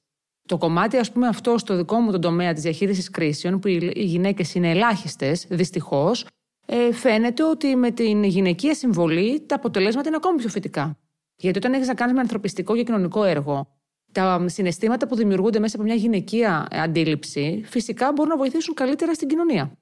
Το 0.48 0.58
κομμάτι, 0.58 0.96
ας 0.96 1.12
πούμε, 1.12 1.26
αυτό 1.26 1.58
στο 1.58 1.76
δικό 1.76 1.96
μου 1.96 2.10
τον 2.10 2.20
τομέα 2.20 2.52
της 2.52 2.62
διαχείρισης 2.62 3.10
κρίσεων, 3.10 3.58
που 3.58 3.68
οι 3.68 3.92
γυναίκες 3.94 4.54
είναι 4.54 4.70
ελάχιστες, 4.70 5.46
δυστυχώς, 5.48 6.26
ε, 6.66 6.92
φαίνεται 6.92 7.44
ότι 7.44 7.76
με 7.76 7.90
την 7.90 8.24
γυναικεία 8.24 8.74
συμβολή 8.74 9.42
τα 9.46 9.54
αποτελέσματα 9.54 10.08
είναι 10.08 10.16
ακόμη 10.16 10.38
πιο 10.38 10.48
φυτικά. 10.48 10.98
Γιατί 11.36 11.58
όταν 11.58 11.72
έχεις 11.72 11.86
να 11.86 11.94
κάνεις 11.94 12.14
με 12.14 12.20
ανθρωπιστικό 12.20 12.76
και 12.76 12.82
κοινωνικό 12.82 13.24
έργο, 13.24 13.68
τα 14.12 14.44
συναισθήματα 14.48 15.06
που 15.06 15.16
δημιουργούνται 15.16 15.58
μέσα 15.58 15.76
από 15.76 15.84
μια 15.84 15.94
γυναικεία 15.94 16.66
αντίληψη, 16.70 17.62
φυσικά 17.66 18.12
μπορούν 18.12 18.30
να 18.30 18.36
βοηθήσουν 18.36 18.74
καλύτερα 18.74 19.14
στην 19.14 19.28
κοινωνία. 19.28 19.76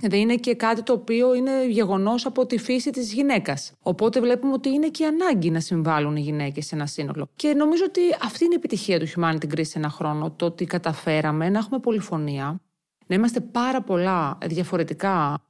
Δηλαδή 0.00 0.20
είναι 0.20 0.36
και 0.36 0.54
κάτι 0.54 0.82
το 0.82 0.92
οποίο 0.92 1.34
είναι 1.34 1.66
γεγονός 1.66 2.26
από 2.26 2.46
τη 2.46 2.58
φύση 2.58 2.90
της 2.90 3.12
γυναίκας. 3.12 3.72
Οπότε 3.82 4.20
βλέπουμε 4.20 4.52
ότι 4.52 4.68
είναι 4.68 4.88
και 4.88 5.06
ανάγκη 5.06 5.50
να 5.50 5.60
συμβάλλουν 5.60 6.16
οι 6.16 6.20
γυναίκες 6.20 6.66
σε 6.66 6.74
ένα 6.74 6.86
σύνολο. 6.86 7.28
Και 7.36 7.54
νομίζω 7.54 7.84
ότι 7.86 8.00
αυτή 8.22 8.44
είναι 8.44 8.54
η 8.54 8.56
επιτυχία 8.56 8.98
του 8.98 9.06
Humanity 9.06 9.54
Greece 9.54 9.66
σε 9.66 9.78
ένα 9.78 9.88
χρόνο. 9.88 10.30
Το 10.30 10.46
ότι 10.46 10.64
καταφέραμε 10.64 11.48
να 11.48 11.58
έχουμε 11.58 11.78
πολυφωνία, 11.78 12.60
να 13.06 13.14
είμαστε 13.14 13.40
πάρα 13.40 13.82
πολλά 13.82 14.38
διαφορετικά 14.46 15.34
ε, 15.34 15.47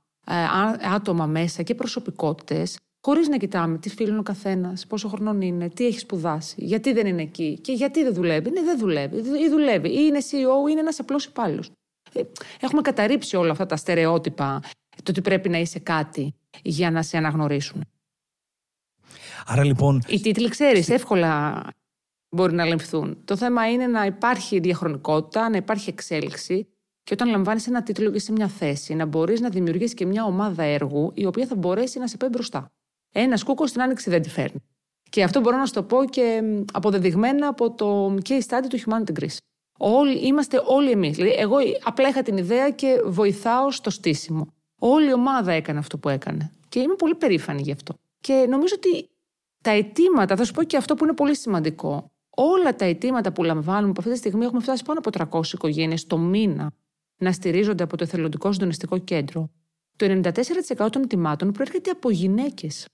άτομα 0.95 1.27
μέσα 1.27 1.63
και 1.63 1.75
προσωπικότητες, 1.75 2.77
χωρίς 3.07 3.29
να 3.29 3.37
κοιτάμε 3.37 3.79
τι 3.79 3.89
φίλο 3.89 4.09
είναι 4.09 4.19
ο 4.19 4.23
καθένας, 4.23 4.87
πόσο 4.87 5.09
χρονών 5.09 5.41
είναι, 5.41 5.69
τι 5.69 5.87
έχει 5.87 5.99
σπουδάσει, 5.99 6.55
γιατί 6.59 6.93
δεν 6.93 7.07
είναι 7.07 7.23
εκεί 7.23 7.59
και 7.61 7.73
γιατί 7.73 8.03
δεν 8.03 8.15
δουλεύει. 8.15 8.51
Ναι, 8.51 8.63
δεν 8.63 8.79
δουλεύει. 8.79 9.17
Ή 9.17 9.49
δουλεύει, 9.49 9.89
ή 9.89 9.99
είναι 9.99 10.19
CEO, 10.19 10.69
ή 10.69 10.71
είναι 10.71 10.81
ένας 10.81 10.99
απλός 10.99 11.25
υπάλληλος. 11.25 11.71
Ε, 12.13 12.23
έχουμε 12.61 12.83
καταρρύψει 12.83 13.37
όλα 13.37 13.51
αυτά 13.51 13.67
τα 13.67 13.77
στερεότυπα, 13.77 14.61
το 15.03 15.11
ότι 15.11 15.21
πρέπει 15.21 15.49
να 15.49 15.59
είσαι 15.59 15.79
κάτι 15.79 16.35
για 16.63 16.91
να 16.91 17.03
σε 17.03 17.17
αναγνωρίσουν. 17.17 17.85
Άρα 19.47 19.65
λοιπόν. 19.65 20.03
Οι 20.09 20.21
τίτλοι, 20.21 20.49
ξέρεις, 20.49 20.89
εύκολα 20.89 21.63
μπορεί 22.29 22.55
να 22.55 22.67
λεμφθούν. 22.67 23.19
Το 23.25 23.37
θέμα 23.37 23.71
είναι 23.71 23.87
να 23.87 24.05
υπάρχει 24.05 24.59
διαχρονικότητα, 24.59 25.49
να 25.49 25.57
υπάρχει 25.57 25.91
εξέλιξη 25.91 26.69
και 27.09 27.15
όταν 27.15 27.29
λαμβάνεις 27.29 27.67
ένα 27.67 27.83
τίτλο 27.83 28.11
και 28.11 28.19
σε 28.19 28.33
μια 28.33 28.49
θέση, 28.49 28.95
να 28.95 29.07
μπορείς 29.07 29.41
να 29.41 29.49
δημιουργήσεις 29.49 29.95
και 29.95 30.07
μια 30.07 30.25
ομάδα 30.25 30.63
έργου 30.63 31.11
η 31.15 31.27
οποία 31.27 31.47
θα 31.47 31.55
μπορέσει 31.55 31.99
να 31.99 32.07
σε 32.07 32.17
πάει 32.17 32.31
μπροστά. 32.31 32.73
Ένας 33.13 33.43
κούκος 33.43 33.69
στην 33.69 33.83
άνοιξη 33.83 34.11
δεν 34.11 34.23
τη 34.23 34.29
φέρνει. 34.29 34.65
Και 35.11 35.23
αυτό 35.23 35.41
μπορώ 35.41 35.57
να 35.57 35.67
σου 35.67 35.73
το 35.73 35.83
πω 35.83 36.05
και 36.05 36.43
αποδεδειγμένα 36.73 37.49
από 37.49 37.75
το 37.75 38.15
case 38.29 38.41
study 38.49 38.67
του 38.69 38.79
Humanity 38.79 39.21
Greece. 39.21 39.37
Όλοι, 39.79 40.27
είμαστε 40.27 40.63
όλοι 40.67 40.91
εμείς. 40.91 41.17
Δηλαδή, 41.17 41.35
εγώ 41.39 41.57
απλά 41.83 42.09
είχα 42.09 42.23
την 42.23 42.37
ιδέα 42.37 42.71
και 42.71 43.03
βοηθάω 43.05 43.71
στο 43.71 43.91
στήσιμο. 43.91 44.47
Όλη 44.79 45.09
η 45.09 45.13
ομάδα 45.13 45.53
έκανε 45.53 45.79
αυτό 45.79 45.99
που 45.99 46.09
έκανε. 46.09 46.53
Και 46.69 46.81
είμαι 46.81 46.95
πολύ 46.95 47.15
περήφανη 47.15 47.63
γι' 47.63 47.73
αυτό. 47.73 47.95
Και 48.21 48.47
νομίζω 48.49 48.75
ότι 48.77 49.09
τα 49.63 49.71
αιτήματα, 49.71 50.37
θα 50.37 50.45
σου 50.45 50.53
πω 50.53 50.63
και 50.63 50.77
αυτό 50.77 50.95
που 50.95 51.05
είναι 51.05 51.15
πολύ 51.15 51.37
σημαντικό. 51.37 52.11
Όλα 52.31 52.75
τα 52.75 52.85
αιτήματα 52.85 53.33
που 53.33 53.43
λαμβάνουμε 53.43 53.91
από 53.91 54.01
αυτή 54.01 54.13
τη 54.13 54.19
στιγμή 54.19 54.45
έχουμε 54.45 54.61
φτάσει 54.61 54.85
πάνω 54.85 55.01
από 55.05 55.39
300 55.39 55.53
οικογένειες 55.53 56.07
το 56.07 56.19
μήνα 56.19 56.73
να 57.19 57.33
στηρίζονται 57.33 57.83
από 57.83 57.97
το 57.97 58.05
εθελοντικό 58.05 58.53
συντονιστικό 58.53 58.99
κέντρο. 58.99 59.51
Το 59.97 60.21
94% 60.77 60.89
των 60.91 61.03
αιτημάτων 61.03 61.53
προέρχεται 61.53 61.91
από 61.91 62.11
γυναίκες. 62.11 62.89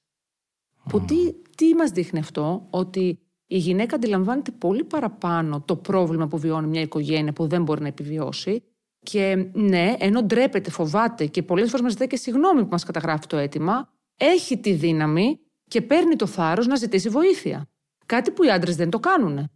Που 0.89 1.01
τι, 1.01 1.33
τι 1.57 1.75
μας 1.75 1.91
δείχνει 1.91 2.19
αυτό, 2.19 2.67
ότι 2.71 3.19
η 3.47 3.59
γυναίκα 3.59 3.95
αντιλαμβάνεται 3.97 4.51
πολύ 4.51 4.85
παραπάνω 4.85 5.61
το 5.61 5.77
πρόβλημα 5.77 6.29
που 6.29 6.39
βιώνει 6.39 6.67
μια 6.67 6.81
οικογένεια 6.81 7.33
που 7.33 7.47
δεν 7.47 7.63
μπορεί 7.63 7.81
να 7.81 7.89
επιβιώσει. 7.89 8.63
Και 9.01 9.49
ναι, 9.53 9.95
ενώ 9.99 10.23
ντρέπεται, 10.23 10.71
φοβάται 10.71 11.27
και 11.27 11.43
πολλές 11.43 11.69
φορές 11.69 11.83
μας 11.83 11.93
ζητάει 11.93 12.09
και 12.09 12.17
συγγνώμη 12.17 12.63
που 12.63 12.69
μας 12.71 12.85
καταγράφει 12.85 13.27
το 13.27 13.37
αίτημα, 13.37 13.93
έχει 14.17 14.59
τη 14.59 14.73
δύναμη 14.73 15.41
και 15.69 15.83
παίρνει 15.83 16.17
το 16.17 16.27
θάρρος 16.27 16.67
να 16.67 16.77
ζητήσει 16.77 17.09
βοήθεια. 17.09 17.69
Κάτι 18.07 18.31
που 18.31 18.45
οι 18.45 18.51
άντρες 18.51 18.77
δεν 18.77 18.91
το 18.91 19.01
κάνουν. 19.01 19.51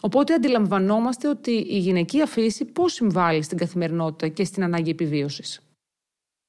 Οπότε 0.00 0.34
αντιλαμβανόμαστε 0.34 1.28
ότι 1.28 1.50
η 1.50 1.78
γυναικεία 1.78 2.26
φύση 2.26 2.64
πώς 2.64 2.92
συμβάλλει 2.92 3.42
στην 3.42 3.58
καθημερινότητα 3.58 4.28
και 4.28 4.44
στην 4.44 4.62
ανάγκη 4.62 4.90
επιβίωσης. 4.90 5.60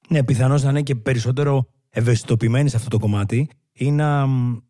Ναι, 0.09 0.23
πιθανώς 0.23 0.63
να 0.63 0.69
είναι 0.69 0.81
και 0.81 0.95
περισσότερο 0.95 1.67
ευαισθητοποιημένη 1.89 2.69
σε 2.69 2.75
αυτό 2.75 2.89
το 2.89 2.99
κομμάτι 2.99 3.49
ή 3.71 3.91
να, 3.91 4.25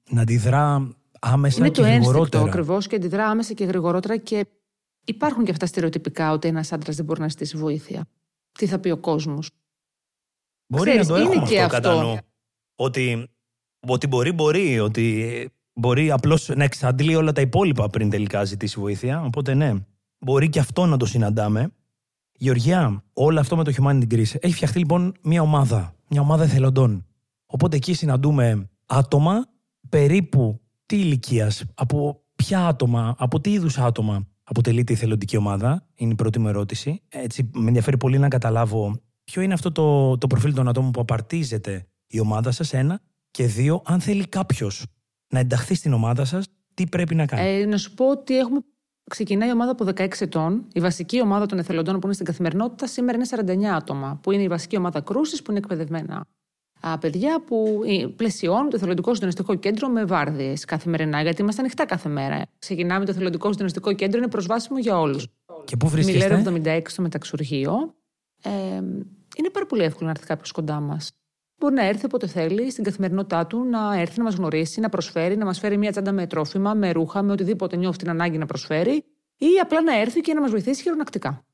να 0.10 0.22
αντιδρά 0.22 0.96
άμεσα 1.20 1.58
είναι 1.60 1.70
και 1.70 1.82
το 1.82 1.88
γρηγορότερα. 1.88 2.44
Είναι 2.44 2.52
ακριβώς 2.52 2.88
και 2.88 2.96
αντιδρά 2.96 3.28
άμεσα 3.28 3.54
και 3.54 3.66
γρηγορότερα 3.66 4.18
και 4.18 4.46
υπάρχουν 5.06 5.44
και 5.44 5.52
αυτά 5.52 5.66
στερεοτυπικά 5.66 6.32
ότι 6.32 6.48
ένας 6.48 6.72
άντρας 6.72 6.96
δεν 6.96 7.06
μπορεί 7.06 7.20
να 7.20 7.30
ζητήσει 7.30 7.58
βοήθεια. 7.58 8.06
Τι 8.52 8.66
θα 8.68 8.80
πει 8.80 8.90
ο 8.90 8.98
κόσμος; 8.98 9.50
Μπορεί 10.68 10.90
Ξέρεις, 10.90 11.08
να 11.08 11.16
το 11.16 11.22
έχουμε 11.22 11.42
αυτό, 11.42 11.56
αυτό 11.58 11.76
κατά 11.76 12.04
νου. 12.04 12.18
Ότι, 12.76 13.28
ότι 13.88 14.08
μπορεί, 14.08 14.32
μπορεί. 14.32 14.80
Ότι 14.80 15.50
μπορεί 15.76 16.12
απλώς 16.12 16.50
να 16.56 16.64
εξαντλεί 16.64 17.16
όλα 17.16 17.32
τα 17.32 17.42
υπόλοιπα 17.42 17.90
πριν 17.90 18.10
τελικά 18.10 18.44
ζητήσει 18.44 18.80
βοήθεια. 18.80 19.24
Οπότε 19.24 19.54
ναι, 19.54 19.74
μπορεί 20.18 20.50
και 20.50 20.60
αυτό 20.60 20.86
να 20.86 20.98
το 20.98 21.06
συναντάμε. 21.06 21.72
Γεωργιά, 22.38 23.04
όλο 23.14 23.40
αυτό 23.40 23.56
με 23.56 23.64
το 23.64 23.72
Humanity 23.78 24.14
Greece 24.14 24.36
έχει 24.40 24.54
φτιαχτεί 24.54 24.78
λοιπόν 24.78 25.14
μια 25.22 25.42
ομάδα. 25.42 25.96
Μια 26.10 26.22
ομάδα 26.22 26.44
εθελοντών. 26.44 27.06
Οπότε 27.46 27.76
εκεί 27.76 27.94
συναντούμε 27.94 28.70
άτομα 28.86 29.46
περίπου 29.90 30.62
τι 30.86 30.96
ηλικίας, 30.96 31.64
από 31.74 32.24
ποια 32.36 32.68
άτομα, 32.68 33.16
από 33.18 33.42
τι 33.42 33.52
είδους 33.52 33.78
άτομα 33.78 34.28
αποτελείται 34.44 34.94
η 34.94 34.96
θελοντική 34.96 35.38
ομάδα, 35.38 35.88
είναι 35.96 36.12
η 36.12 36.16
πρώτη 36.16 36.40
μου 36.40 36.48
ερώτηση. 36.48 37.02
Έτσι, 37.10 37.50
με 37.54 37.68
ενδιαφέρει 37.68 37.98
πολύ 37.98 38.18
να 38.18 38.28
καταλάβω 38.28 39.02
ποιο 39.24 39.42
είναι 39.42 39.54
αυτό 39.54 39.72
το, 39.72 40.18
το 40.18 40.28
προφίλ 40.28 40.54
των 40.54 40.68
ατόμων 40.68 40.92
που 40.92 41.02
απαρτίζεται 41.02 41.88
η 42.08 42.20
ομάδα 42.20 42.52
σας, 42.52 42.74
ένα. 42.74 43.02
Και 43.32 43.46
δύο, 43.46 43.82
αν 43.86 44.00
θέλει 44.00 44.28
κάποιος 44.28 44.86
να 45.34 45.40
ενταχθεί 45.40 45.76
στην 45.76 45.94
ομάδα 45.94 46.26
σας, 46.26 46.46
τι 46.74 46.88
πρέπει 46.88 47.16
να 47.16 47.26
κάνει; 47.26 47.62
Ε, 47.62 47.66
να 47.66 47.78
σου 47.78 47.94
πω 47.94 48.10
ότι 48.10 48.38
έχουμε 48.38 48.60
Ξεκινάει 49.10 49.50
η 49.50 49.52
ομάδα 49.52 49.72
από 49.72 49.86
16 49.86 50.22
ετών. 50.22 50.68
Η 50.74 50.80
βασική 50.80 51.22
ομάδα 51.22 51.46
των 51.46 51.60
εθελοντών 51.60 51.94
που 52.00 52.06
είναι 52.06 52.14
στην 52.14 52.26
καθημερινότητα 52.26 52.88
σήμερα 52.88 53.18
είναι 53.18 53.26
49 53.66 53.76
άτομα, 53.76 54.20
που 54.24 54.32
είναι 54.32 54.44
η 54.44 54.48
βασική 54.48 54.78
ομάδα 54.78 55.02
κρούσης, 55.02 55.42
που 55.42 55.52
είναι 55.52 55.60
εκπαιδευμένα 55.60 56.26
παιδιά 57.00 57.42
που 57.42 57.82
πλαισιώνουν 58.16 58.70
το 58.70 58.76
εθελοντικό 58.76 59.14
συντονιστικό 59.14 59.56
κέντρο 59.56 59.88
με 59.88 60.06
βάρδιες 60.06 60.66
καθημερινά, 60.66 61.22
γιατί 61.22 61.42
είμαστε 61.42 61.62
ανοιχτά 61.62 61.86
κάθε 61.86 62.10
μέρα. 62.10 62.42
Ξεκινάμε 62.60 63.06
το 63.06 63.12
εθελοντικό 63.12 63.52
συντονιστικό 63.52 63.94
κέντρο, 63.94 64.18
είναι 64.18 64.28
προσβάσιμο 64.28 64.80
για 64.80 65.00
όλους. 65.00 65.28
Και 65.66 65.78
πού 65.78 65.90
βρίσκεστε; 65.90 66.38
Μιλέρω 66.38 66.78
76 66.78 66.82
στο 66.86 67.02
μεταξουργείο. 67.02 67.96
Ε, 68.44 68.50
είναι 69.38 69.50
πάρα 69.52 69.66
πολύ 69.68 69.84
εύκολο 69.84 70.06
να 70.06 70.12
έρθει 70.12 70.26
κάποιος 70.26 70.52
κοντά 70.52 70.80
μας. 70.80 71.12
Μπορεί 71.58 71.74
να 71.74 71.86
έρθει 71.86 72.06
όποτε 72.06 72.28
θέλει 72.28 72.72
στην 72.72 72.84
καθημερινότητά 72.84 73.48
του, 73.48 73.64
να 73.64 74.00
έρθει 74.00 74.18
να 74.18 74.24
μας 74.24 74.36
γνωρίσει, 74.36 74.80
να 74.80 74.90
προσφέρει, 74.90 75.38
να 75.38 75.46
μας 75.46 75.60
φέρει 75.60 75.78
μια 75.78 75.92
τσάντα 75.92 76.12
με 76.12 76.28
τρόφιμα, 76.28 76.74
με 76.74 76.92
ρούχα, 76.92 77.22
με 77.22 77.32
οτιδήποτε 77.32 77.76
νιώθει 77.76 77.98
την 77.98 78.10
ανάγκη 78.10 78.38
να 78.38 78.46
προσφέρει, 78.46 79.06
ή 79.38 79.48
απλά 79.62 79.82
να 79.82 80.00
έρθει 80.00 80.22
και 80.22 80.34
να 80.34 80.42
μας 80.42 80.52
βοηθήσει 80.52 80.82
χειρονακτικά. 80.82 81.46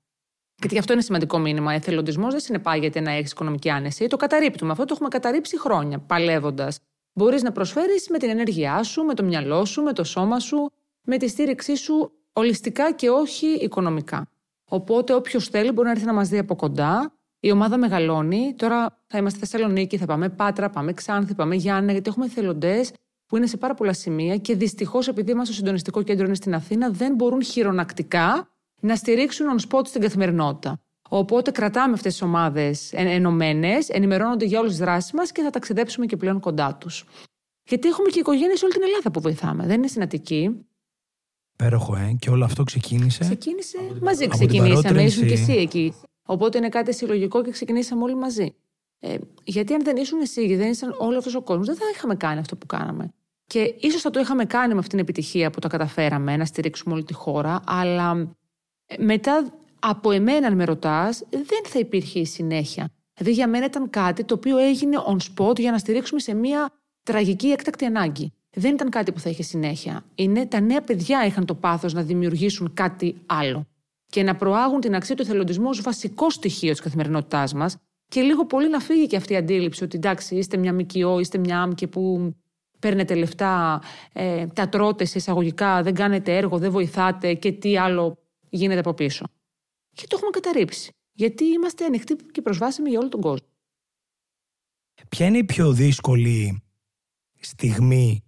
Γιατί 0.55 0.77
αυτό 0.77 0.93
είναι 0.93 1.01
σημαντικό 1.01 1.37
μήνυμα. 1.37 1.73
Εθελοντισμός 1.73 2.31
δεν 2.31 2.41
συνεπάγεται 2.41 2.99
να 2.99 3.11
έχεις 3.11 3.31
οικονομική 3.31 3.69
άνεση. 3.69 4.07
Το 4.07 4.17
καταρρύπτουμε. 4.17 4.71
Αυτό 4.71 4.85
το 4.85 4.93
έχουμε 4.93 5.09
καταρρύψει 5.09 5.59
χρόνια, 5.59 5.99
παλεύοντας. 5.99 6.79
Μπορείς 7.13 7.41
να 7.41 7.51
προσφέρεις 7.51 8.09
με 8.09 8.17
την 8.17 8.29
ενέργειά 8.29 8.83
σου, 8.83 9.03
με 9.03 9.13
το 9.13 9.23
μυαλό 9.23 9.65
σου, 9.65 9.81
με 9.81 9.93
το 9.93 10.03
σώμα 10.03 10.39
σου, 10.39 10.71
με 11.01 11.17
τη 11.17 11.27
στήριξή 11.27 11.75
σου 11.75 12.11
ολιστικά 12.33 12.91
και 12.91 13.09
όχι 13.09 13.47
οικονομικά. 13.47 14.27
Οπότε, 14.65 15.13
όποιος 15.13 15.47
θέλει 15.47 15.71
μπορεί 15.71 15.87
να 15.87 15.93
έρθει 15.93 16.05
να 16.05 16.13
μας 16.13 16.29
δει 16.29 16.37
από 16.37 16.55
κοντά. 16.55 17.13
Η 17.43 17.51
ομάδα 17.51 17.77
μεγαλώνει. 17.77 18.53
Τώρα 18.57 19.03
θα 19.07 19.17
είμαστε 19.17 19.39
Θεσσαλονίκη, 19.39 19.97
θα 19.97 20.05
πάμε 20.05 20.29
Πάτρα, 20.29 20.69
πάμε 20.69 20.93
Ξάνθη, 20.93 21.35
πάμε 21.35 21.55
Γιάννα, 21.55 21.91
γιατί 21.91 22.09
έχουμε 22.09 22.25
εθελοντές 22.25 22.91
που 23.25 23.37
είναι 23.37 23.47
σε 23.47 23.57
πάρα 23.57 23.73
πολλά 23.73 23.93
σημεία 23.93 24.37
και 24.37 24.55
δυστυχώς, 24.55 25.07
επειδή 25.07 25.33
μας 25.33 25.47
το 25.47 25.53
συντονιστικό 25.53 26.01
κέντρο 26.01 26.25
είναι 26.25 26.35
στην 26.35 26.53
Αθήνα, 26.53 26.89
δεν 26.89 27.15
μπορούν 27.15 27.43
χειρονακτικά 27.43 28.49
να 28.81 28.95
στηρίξουν 28.95 29.45
on 29.57 29.69
spot 29.69 29.87
στην 29.87 30.01
καθημερινότητα. 30.01 30.81
Οπότε 31.09 31.51
κρατάμε 31.51 31.93
αυτές 31.93 32.11
τις 32.11 32.21
ομάδες 32.21 32.93
ενωμένες, 32.93 33.89
ενημερώνονται 33.89 34.45
για 34.45 34.59
όλες 34.59 34.71
τις 34.71 34.79
δράσεις 34.79 35.11
μας 35.11 35.31
και 35.31 35.41
θα 35.41 35.49
ταξιδέψουμε 35.49 36.05
και 36.05 36.17
πλέον 36.17 36.39
κοντά 36.39 36.75
τους. 36.75 37.05
Γιατί 37.63 37.87
έχουμε 37.87 38.09
και 38.09 38.19
οικογένειες 38.19 38.59
σε 38.59 38.65
όλη 38.65 38.73
την 38.73 38.83
Ελλάδα 38.83 39.11
που 39.11 39.21
βοηθάμε. 39.21 39.65
Δεν 39.65 39.77
είναι 39.77 39.87
στην 39.87 40.01
Αττική. 40.01 40.65
Πέροχο, 41.55 41.95
ε. 41.95 42.15
Και 42.19 42.29
όλο 42.29 42.43
αυτό 42.43 42.63
ξεκίνησε. 42.63 43.19
Ξεκίνησε. 43.19 43.77
Μαζί 44.01 44.27
ξεκινήσαμε. 44.27 45.03
Ήσουν 45.03 45.27
και 45.27 45.33
εσύ 45.33 45.53
εκεί. 45.53 45.93
Οπότε 46.25 46.57
είναι 46.57 46.69
κάτι 46.69 46.93
συλλογικό 46.93 47.43
και 47.43 47.51
ξεκινήσαμε 47.51 48.03
όλοι 48.03 48.15
μαζί. 48.15 48.55
Ε, 48.99 49.17
γιατί 49.43 49.73
αν 49.73 49.83
δεν 49.83 49.95
ήσουν 49.95 50.21
εσύ, 50.21 50.55
δεν 50.55 50.69
ήσαν 50.69 50.95
όλο 50.97 51.17
αυτός 51.17 51.35
ο 51.35 51.41
κόσμος, 51.41 51.67
δεν 51.67 51.75
θα 51.75 51.83
είχαμε 51.93 52.15
κάνει 52.15 52.39
αυτό 52.39 52.55
που 52.55 52.65
κάναμε. 52.65 53.13
Και 53.45 53.75
ίσως 53.79 54.01
θα 54.01 54.09
το 54.09 54.19
είχαμε 54.19 54.45
κάνει 54.45 54.73
με 54.73 54.77
αυτή 54.79 54.89
την 54.89 54.99
επιτυχία 54.99 55.49
που 55.49 55.59
τα 55.59 55.67
καταφέραμε, 55.67 56.37
να 56.37 56.45
στηρίξουμε 56.45 56.93
όλη 56.93 57.03
τη 57.03 57.13
χώρα, 57.13 57.61
αλλά 57.65 58.35
μετά 58.97 59.53
από 59.79 60.11
εμένα, 60.11 60.47
αν 60.47 60.55
με 60.55 60.65
ρωτάς, 60.65 61.23
δεν 61.29 61.65
θα 61.67 61.79
υπήρχε 61.79 62.19
η 62.19 62.25
συνέχεια. 62.25 62.89
Δηλαδή, 63.13 63.33
για 63.35 63.47
μένα 63.47 63.65
ήταν 63.65 63.89
κάτι 63.89 64.23
το 64.23 64.33
οποίο 64.33 64.57
έγινε 64.57 64.97
on 65.07 65.17
spot 65.17 65.59
για 65.59 65.71
να 65.71 65.77
στηρίξουμε 65.77 66.19
σε 66.19 66.33
μια 66.33 66.69
τραγική 67.03 67.47
έκτακτη 67.47 67.85
ανάγκη. 67.85 68.33
Δεν 68.49 68.73
ήταν 68.73 68.89
κάτι 68.89 69.11
που 69.11 69.19
θα 69.19 69.29
είχε 69.29 69.43
συνέχεια. 69.43 70.03
Είναι 70.15 70.45
τα 70.45 70.59
νέα 70.59 70.81
παιδιά 70.81 71.25
είχαν 71.25 71.45
το 71.45 71.55
πάθος 71.55 71.93
να 71.93 72.01
δημιουργήσουν 72.01 72.73
κάτι 72.73 73.15
άλλο 73.25 73.65
και 74.11 74.23
να 74.23 74.35
προάγουν 74.35 74.79
την 74.79 74.95
αξία 74.95 75.15
του 75.15 75.21
εθελοντισμού 75.21 75.69
ως 75.69 75.81
βασικό 75.81 76.29
στοιχείο 76.29 76.71
της 76.71 76.79
καθημερινότητάς 76.79 77.53
μας 77.53 77.77
και 78.07 78.21
λίγο 78.21 78.45
πολύ 78.45 78.69
να 78.69 78.79
φύγει 78.79 79.07
και 79.07 79.15
αυτή 79.15 79.33
η 79.33 79.35
αντίληψη 79.35 79.83
ότι 79.83 79.97
εντάξει, 79.97 80.35
είστε 80.35 80.57
μια 80.57 80.73
ΜΚΟ, 80.73 81.19
είστε 81.19 81.37
μια 81.37 81.61
άμκη 81.61 81.87
που 81.87 82.33
παίρνετε 82.79 83.15
λεφτά, 83.15 83.81
ε, 84.13 84.47
τα 84.47 84.69
τρώτε 84.69 85.05
σε 85.05 85.17
εισαγωγικά, 85.17 85.83
δεν 85.83 85.93
κάνετε 85.93 86.37
έργο, 86.37 86.57
δεν 86.57 86.71
βοηθάτε 86.71 87.33
και 87.33 87.51
τι 87.51 87.77
άλλο 87.77 88.17
γίνεται 88.49 88.79
από 88.79 88.93
πίσω. 88.93 89.25
Και 89.95 90.07
το 90.07 90.15
έχουμε 90.15 90.29
καταρρύψει. 90.29 90.91
Γιατί 91.11 91.45
είμαστε 91.45 91.85
ανοιχτοί 91.85 92.15
και 92.15 92.41
προσβάσιμοι 92.41 92.89
για 92.89 92.99
όλο 92.99 93.09
τον 93.09 93.21
κόσμο. 93.21 93.47
Ποια 95.09 95.25
είναι 95.25 95.37
η 95.37 95.43
πιο 95.43 95.73
δύσκολη 95.73 96.63
στιγμή 97.39 98.23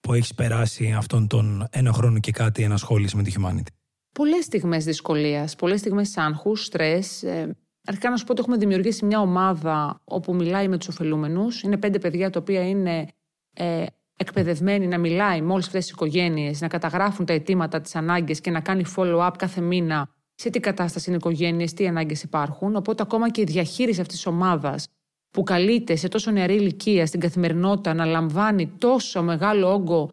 που 0.00 0.12
έχεις 0.12 0.34
περάσει 0.34 0.92
αυτόν 0.92 1.26
τον 1.26 1.66
ένα 1.70 1.92
χρόνο 1.92 2.18
και 2.18 2.32
κάτι 2.32 2.62
ενασχόληση 2.62 3.16
με 3.16 3.22
τη 3.22 3.32
Humanity; 3.36 3.72
Πολλές 4.16 4.44
στιγμές 4.44 4.84
δυσκολίας, 4.84 5.56
πολλές 5.56 5.80
στιγμές 5.80 6.16
άγχους, 6.16 6.64
στρες. 6.64 7.22
Ε, 7.22 7.56
αρχικά 7.86 8.10
να 8.10 8.16
σου 8.16 8.24
πω 8.24 8.32
ότι 8.32 8.40
έχουμε 8.40 8.56
δημιουργήσει 8.56 9.04
μια 9.04 9.20
ομάδα 9.20 10.00
όπου 10.04 10.34
μιλάει 10.34 10.68
με 10.68 10.78
τους 10.78 10.88
ωφελούμενους. 10.88 11.62
Είναι 11.62 11.76
πέντε 11.76 11.98
παιδιά 11.98 12.30
τα 12.30 12.40
οποία 12.40 12.68
είναι 12.68 13.06
ε, 13.52 13.84
εκπαιδευμένη 14.16 14.86
να 14.86 14.98
μιλάει 14.98 15.40
με 15.40 15.52
όλες 15.52 15.66
αυτές 15.66 15.82
τις 15.82 15.92
οικογένειες, 15.92 16.60
να 16.60 16.68
καταγράφουν 16.68 17.26
τα 17.26 17.32
αιτήματα, 17.32 17.80
τις 17.80 17.94
ανάγκες 17.94 18.40
και 18.40 18.50
να 18.50 18.60
κάνει 18.60 18.84
follow-up 18.96 19.32
κάθε 19.38 19.60
μήνα 19.60 20.08
σε 20.34 20.50
τι 20.50 20.60
κατάσταση 20.60 21.10
είναι 21.10 21.18
οι 21.18 21.20
οικογένειες, 21.24 21.72
τι 21.72 21.86
ανάγκες 21.86 22.22
υπάρχουν. 22.22 22.76
Οπότε, 22.76 23.02
ακόμα 23.02 23.30
και 23.30 23.40
η 23.40 23.44
διαχείριση 23.44 24.00
αυτής 24.00 24.16
της 24.16 24.26
ομάδας, 24.26 24.88
που 25.30 25.42
καλείται 25.42 25.96
σε 25.96 26.08
τόσο 26.08 26.30
νεαρή 26.30 26.54
ηλικία 26.54 27.06
στην 27.06 27.20
καθημερινότητα 27.20 27.94
να 27.94 28.04
λαμβάνει 28.04 28.66
τόσο 28.78 29.22
μεγάλο 29.22 29.72
όγκο 29.72 30.10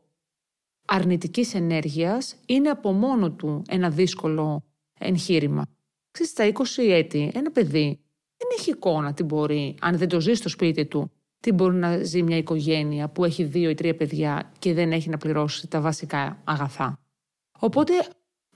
αρνητικής 0.93 1.53
ενέργειας 1.53 2.35
είναι 2.45 2.69
από 2.69 2.91
μόνο 2.91 3.31
του 3.31 3.61
ένα 3.69 3.89
δύσκολο 3.89 4.63
εγχείρημα. 4.99 5.65
Ξέρεις, 6.11 6.31
στα 6.31 6.45
20 6.45 6.89
έτη 6.89 7.31
ένα 7.33 7.51
παιδί 7.51 7.99
δεν 8.37 8.47
έχει 8.57 8.69
εικόνα 8.69 9.13
τι 9.13 9.23
μπορεί, 9.23 9.75
αν 9.81 9.97
δεν 9.97 10.07
το 10.07 10.19
ζει 10.19 10.33
στο 10.33 10.49
σπίτι 10.49 10.85
του, 10.85 11.11
τι 11.39 11.51
μπορεί 11.51 11.75
να 11.75 12.03
ζει 12.03 12.21
μια 12.21 12.37
οικογένεια 12.37 13.09
που 13.09 13.25
έχει 13.25 13.43
δύο 13.43 13.69
ή 13.69 13.73
τρία 13.73 13.95
παιδιά 13.95 14.51
και 14.59 14.73
δεν 14.73 14.91
έχει 14.91 15.09
να 15.09 15.17
πληρώσει 15.17 15.67
τα 15.67 15.81
βασικά 15.81 16.41
αγαθά. 16.43 16.99
Οπότε 17.59 17.93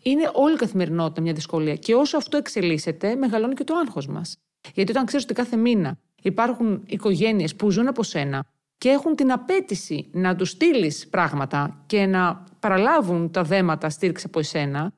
είναι 0.02 0.32
όλη 0.34 0.54
η 0.54 0.58
καθημερινότητα 0.58 1.22
μια 1.22 1.34
δυσκολία. 1.34 1.76
Και 1.76 1.96
όσο 1.96 2.18
αυτό 2.18 2.38
εξελίσσεται, 2.38 3.16
μεγαλώνει 3.16 3.54
και 3.54 3.64
το 3.64 3.76
άγχος 3.76 4.08
μας. 4.08 4.38
Γιατί 4.74 4.92
όταν 4.92 5.06
ξέρεις 5.06 5.26
ότι 5.26 5.34
κάθε 5.34 5.56
μήνα 5.56 6.00
υπάρχουν 6.22 6.84
οικογένειες 6.88 7.56
που 7.56 7.72
ζουν 7.72 7.88
από 7.88 8.04
σένα 8.04 8.46
και 8.78 8.90
έχουν 8.90 9.16
την 9.16 9.32
απέτηση 9.32 10.10
να 10.14 10.36
τους 10.36 10.50
στείλεις 10.50 11.08
πράγματα 11.10 11.84
και 11.86 12.06
να 12.06 12.44
παραλάβουν 12.60 13.32
τα 13.32 13.44
δέματα 13.44 13.90
στήριξη 13.90 14.26
από 14.28 14.40
εσένα, 14.40 14.94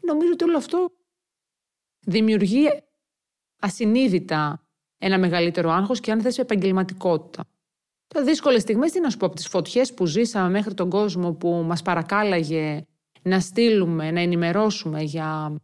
νομίζω 0.00 0.30
ότι 0.32 0.44
όλο 0.44 0.56
αυτό 0.56 0.88
δημιουργεί 2.06 2.66
ασυνείδητα 3.60 4.66
ένα 4.98 5.18
μεγαλύτερο 5.18 5.70
άγχος 5.70 6.00
και 6.00 6.12
αν 6.12 6.20
θες 6.20 6.38
επαγγελματικότητα. 6.38 7.44
Τα 8.06 8.22
δύσκολες 8.22 8.62
στιγμές, 8.62 8.92
τι 8.92 9.00
να 9.00 9.10
σου 9.10 9.16
πω, 9.16 9.26
από 9.26 9.34
τις 9.34 9.48
φωτιές 9.48 9.94
που 9.94 10.06
ζήσαμε 10.06 10.50
μέχρι 10.50 10.74
τον 10.74 10.90
κόσμο 10.90 11.32
που 11.32 11.48
μας 11.66 11.82
παρακάλαγε 11.82 12.86
να 13.22 13.40
στείλουμε, 13.40 14.10
να 14.10 14.20
ενημερώσουμε 14.20 15.02
για 15.02 15.56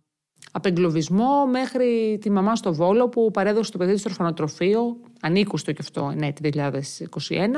απεγκλωβισμό 0.52 1.46
μέχρι 1.46 2.18
τη 2.20 2.30
μαμά 2.30 2.56
στο 2.56 2.74
Βόλο 2.74 3.08
που 3.08 3.30
παρέδωσε 3.30 3.70
το 3.70 3.78
παιδί 3.78 3.96
στο 3.96 4.08
ορφανοτροφείο, 4.08 5.00
ανήκουστο 5.20 5.72
και 5.72 5.78
αυτό, 5.80 6.10
ναι, 6.10 6.32
τη 6.32 6.50
2021, 6.52 7.48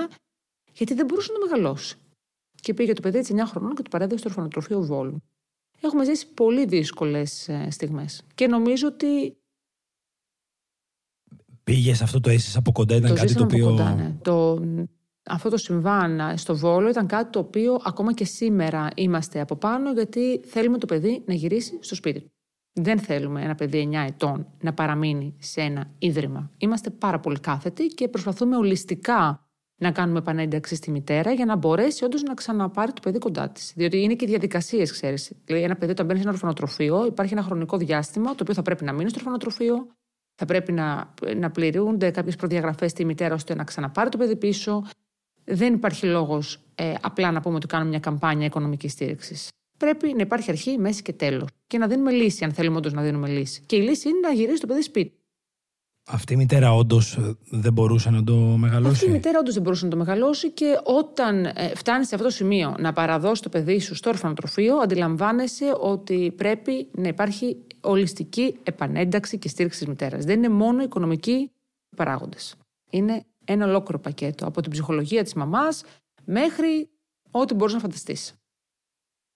γιατί 0.72 0.94
δεν 0.94 1.06
μπορούσε 1.06 1.32
να 1.32 1.38
μεγαλώσει. 1.38 1.96
Και 2.60 2.74
πήγε 2.74 2.92
το 2.92 3.00
παιδί 3.00 3.18
έτσι 3.18 3.34
9 3.36 3.42
χρονών 3.46 3.74
και 3.74 3.82
το 3.82 3.90
παρέδωσε 3.90 4.18
στο 4.18 4.28
ορφανοτροφείο 4.28 4.82
Βόλου. 4.82 5.22
Έχουμε 5.80 6.04
ζήσει 6.04 6.26
πολύ 6.34 6.64
δύσκολες 6.64 7.48
ε, 7.48 7.70
στιγμές 7.70 8.22
και 8.34 8.46
νομίζω 8.46 8.88
ότι 8.88 9.34
Πήγες 11.64 12.02
αυτό 12.02 12.20
το 12.20 12.30
αίσθηση 12.30 12.58
από 12.58 12.72
κοντά, 12.72 12.96
ήταν 12.96 13.10
το 13.10 13.16
κάτι 13.16 13.34
το 13.34 13.42
οποίο. 13.42 13.66
Από 13.66 13.76
κοντά, 13.76 13.94
ναι. 13.94 14.16
το, 14.22 14.64
αυτό 15.22 15.48
το 15.48 15.56
συμβάν 15.56 16.38
στο 16.38 16.56
Βόλο 16.56 16.88
ήταν 16.88 17.06
κάτι 17.06 17.30
το 17.30 17.38
οποίο 17.38 17.80
ακόμα 17.84 18.12
και 18.12 18.24
σήμερα 18.24 18.88
είμαστε 18.94 19.40
από 19.40 19.56
πάνω, 19.56 19.92
γιατί 19.92 20.40
θέλουμε 20.44 20.78
το 20.78 20.86
παιδί 20.86 21.22
να 21.26 21.34
γυρίσει 21.34 21.78
στο 21.80 21.94
σπίτι 21.94 22.20
του. 22.20 22.32
Δεν 22.82 22.98
θέλουμε 22.98 23.42
ένα 23.42 23.54
παιδί 23.54 23.88
9 23.92 24.04
ετών 24.06 24.46
να 24.60 24.72
παραμείνει 24.72 25.34
σε 25.38 25.60
ένα 25.60 25.90
ίδρυμα. 25.98 26.50
Είμαστε 26.58 26.90
πάρα 26.90 27.20
πολύ 27.20 27.40
κάθετοι 27.40 27.86
και 27.86 28.08
προσπαθούμε 28.08 28.56
ολιστικά 28.56 29.44
να 29.76 29.92
κάνουμε 29.92 30.18
επανένταξη 30.18 30.74
στη 30.74 30.90
μητέρα 30.90 31.32
για 31.32 31.44
να 31.44 31.56
μπορέσει 31.56 32.04
όντως 32.04 32.22
να 32.22 32.34
ξαναπάρει 32.34 32.92
το 32.92 33.00
παιδί 33.00 33.18
κοντά 33.18 33.48
της. 33.48 33.72
Διότι 33.76 34.02
είναι 34.02 34.14
και 34.14 34.26
διαδικασίες, 34.26 34.92
ξέρεις. 34.92 35.32
Δηλαδή, 35.44 35.64
ένα 35.64 35.76
παιδί 35.76 35.90
όταν 35.90 36.06
μπαίνει 36.06 36.18
σε 36.18 36.24
ένα 36.24 36.32
ορφανοτροφείο, 36.34 37.06
υπάρχει 37.06 37.32
ένα 37.32 37.42
χρονικό 37.42 37.76
διάστημα 37.76 38.34
το 38.34 38.38
οποίο 38.40 38.54
θα 38.54 38.62
πρέπει 38.62 38.84
να 38.84 38.92
μείνει 38.92 39.08
στο 39.08 39.18
ορφανοτροφείο, 39.18 39.86
θα 40.34 40.44
πρέπει 40.44 40.72
να, 40.72 41.14
να 41.36 41.50
πληρούνται 41.50 42.10
κάποιες 42.10 42.36
προδιαγραφές 42.36 42.90
στη 42.90 43.04
μητέρα 43.04 43.34
ώστε 43.34 43.54
να 43.54 43.64
ξαναπάρει 43.64 44.08
το 44.08 44.18
παιδί 44.18 44.36
πίσω. 44.36 44.84
Δεν 45.44 45.74
υπάρχει 45.74 46.06
λόγος 46.06 46.60
ε, 46.74 46.94
απλά 47.00 47.30
να 47.30 47.40
πούμε 47.40 47.56
ότι 47.56 47.66
κάνουμε 47.66 47.90
μια 47.90 48.00
καμπάνια 48.00 48.46
οικονομικής 48.46 48.92
στήριξης. 48.92 49.48
Πρέπει 49.80 50.12
να 50.14 50.22
υπάρχει 50.22 50.50
αρχή, 50.50 50.78
μέση 50.78 51.02
και 51.02 51.12
τέλος. 51.12 51.48
Και 51.66 51.78
να 51.78 51.86
δίνουμε 51.86 52.10
λύση, 52.10 52.44
αν 52.44 52.52
θέλουμε 52.52 52.76
όντως 52.76 52.92
να 52.92 53.02
δίνουμε 53.02 53.28
λύση. 53.28 53.62
Και 53.66 53.76
η 53.76 53.80
λύση 53.80 54.08
είναι 54.08 54.18
να 54.18 54.32
γυρίσει 54.32 54.60
το 54.60 54.66
παιδί 54.66 54.82
σπίτι. 54.82 55.12
Αυτή 56.08 56.32
η 56.32 56.36
μητέρα 56.36 56.74
όντως 56.74 57.16
ε, 57.16 57.36
δεν 57.50 57.72
μπορούσε 57.72 58.10
να 58.10 58.24
το 58.24 58.34
μεγαλώσει; 58.36 58.92
Αυτή 58.92 59.04
η 59.06 59.10
μητέρα 59.10 59.38
όντως 59.38 59.54
δεν 59.54 59.62
μπορούσε 59.62 59.84
να 59.84 59.90
το 59.90 59.96
μεγαλώσει 59.96 60.50
και 60.50 60.80
όταν 60.84 61.44
ε, 61.44 61.74
φτάνει 61.74 62.04
σε 62.04 62.14
αυτό 62.14 62.26
το 62.26 62.32
σημείο 62.32 62.76
να 62.78 62.92
παραδώσει 62.92 63.42
το 63.42 63.48
παιδί 63.48 63.78
σου 63.78 63.94
στο 63.94 64.08
ορφανοτροφείο, 64.08 64.76
αντιλαμβάνεσαι 64.76 65.64
ότι 65.80 66.32
πρέπει 66.36 66.88
να 66.94 67.08
υπάρχει 67.08 67.56
ολιστική 67.80 68.56
επανένταξη 68.62 69.38
και 69.38 69.48
στήριξη 69.48 69.78
της 69.78 69.88
μητέρας. 69.88 70.24
Δεν 70.24 70.36
είναι 70.36 70.48
μόνο 70.48 70.82
οικονομικοί 70.82 71.50
παράγοντες. 71.96 72.54
Είναι 72.90 73.24
ένα 73.44 73.66
ολόκληρο 73.66 74.00
πακέτο 74.00 74.46
από 74.46 74.60
την 74.60 74.70
ψυχολογία 74.70 75.22
της 75.22 75.34
μαμάς 75.34 75.82
μέχρι 76.24 76.88
ό,τι 77.30 77.54
μπορείς 77.54 77.74
να 77.74 77.80
φανταστείς. 77.80 78.39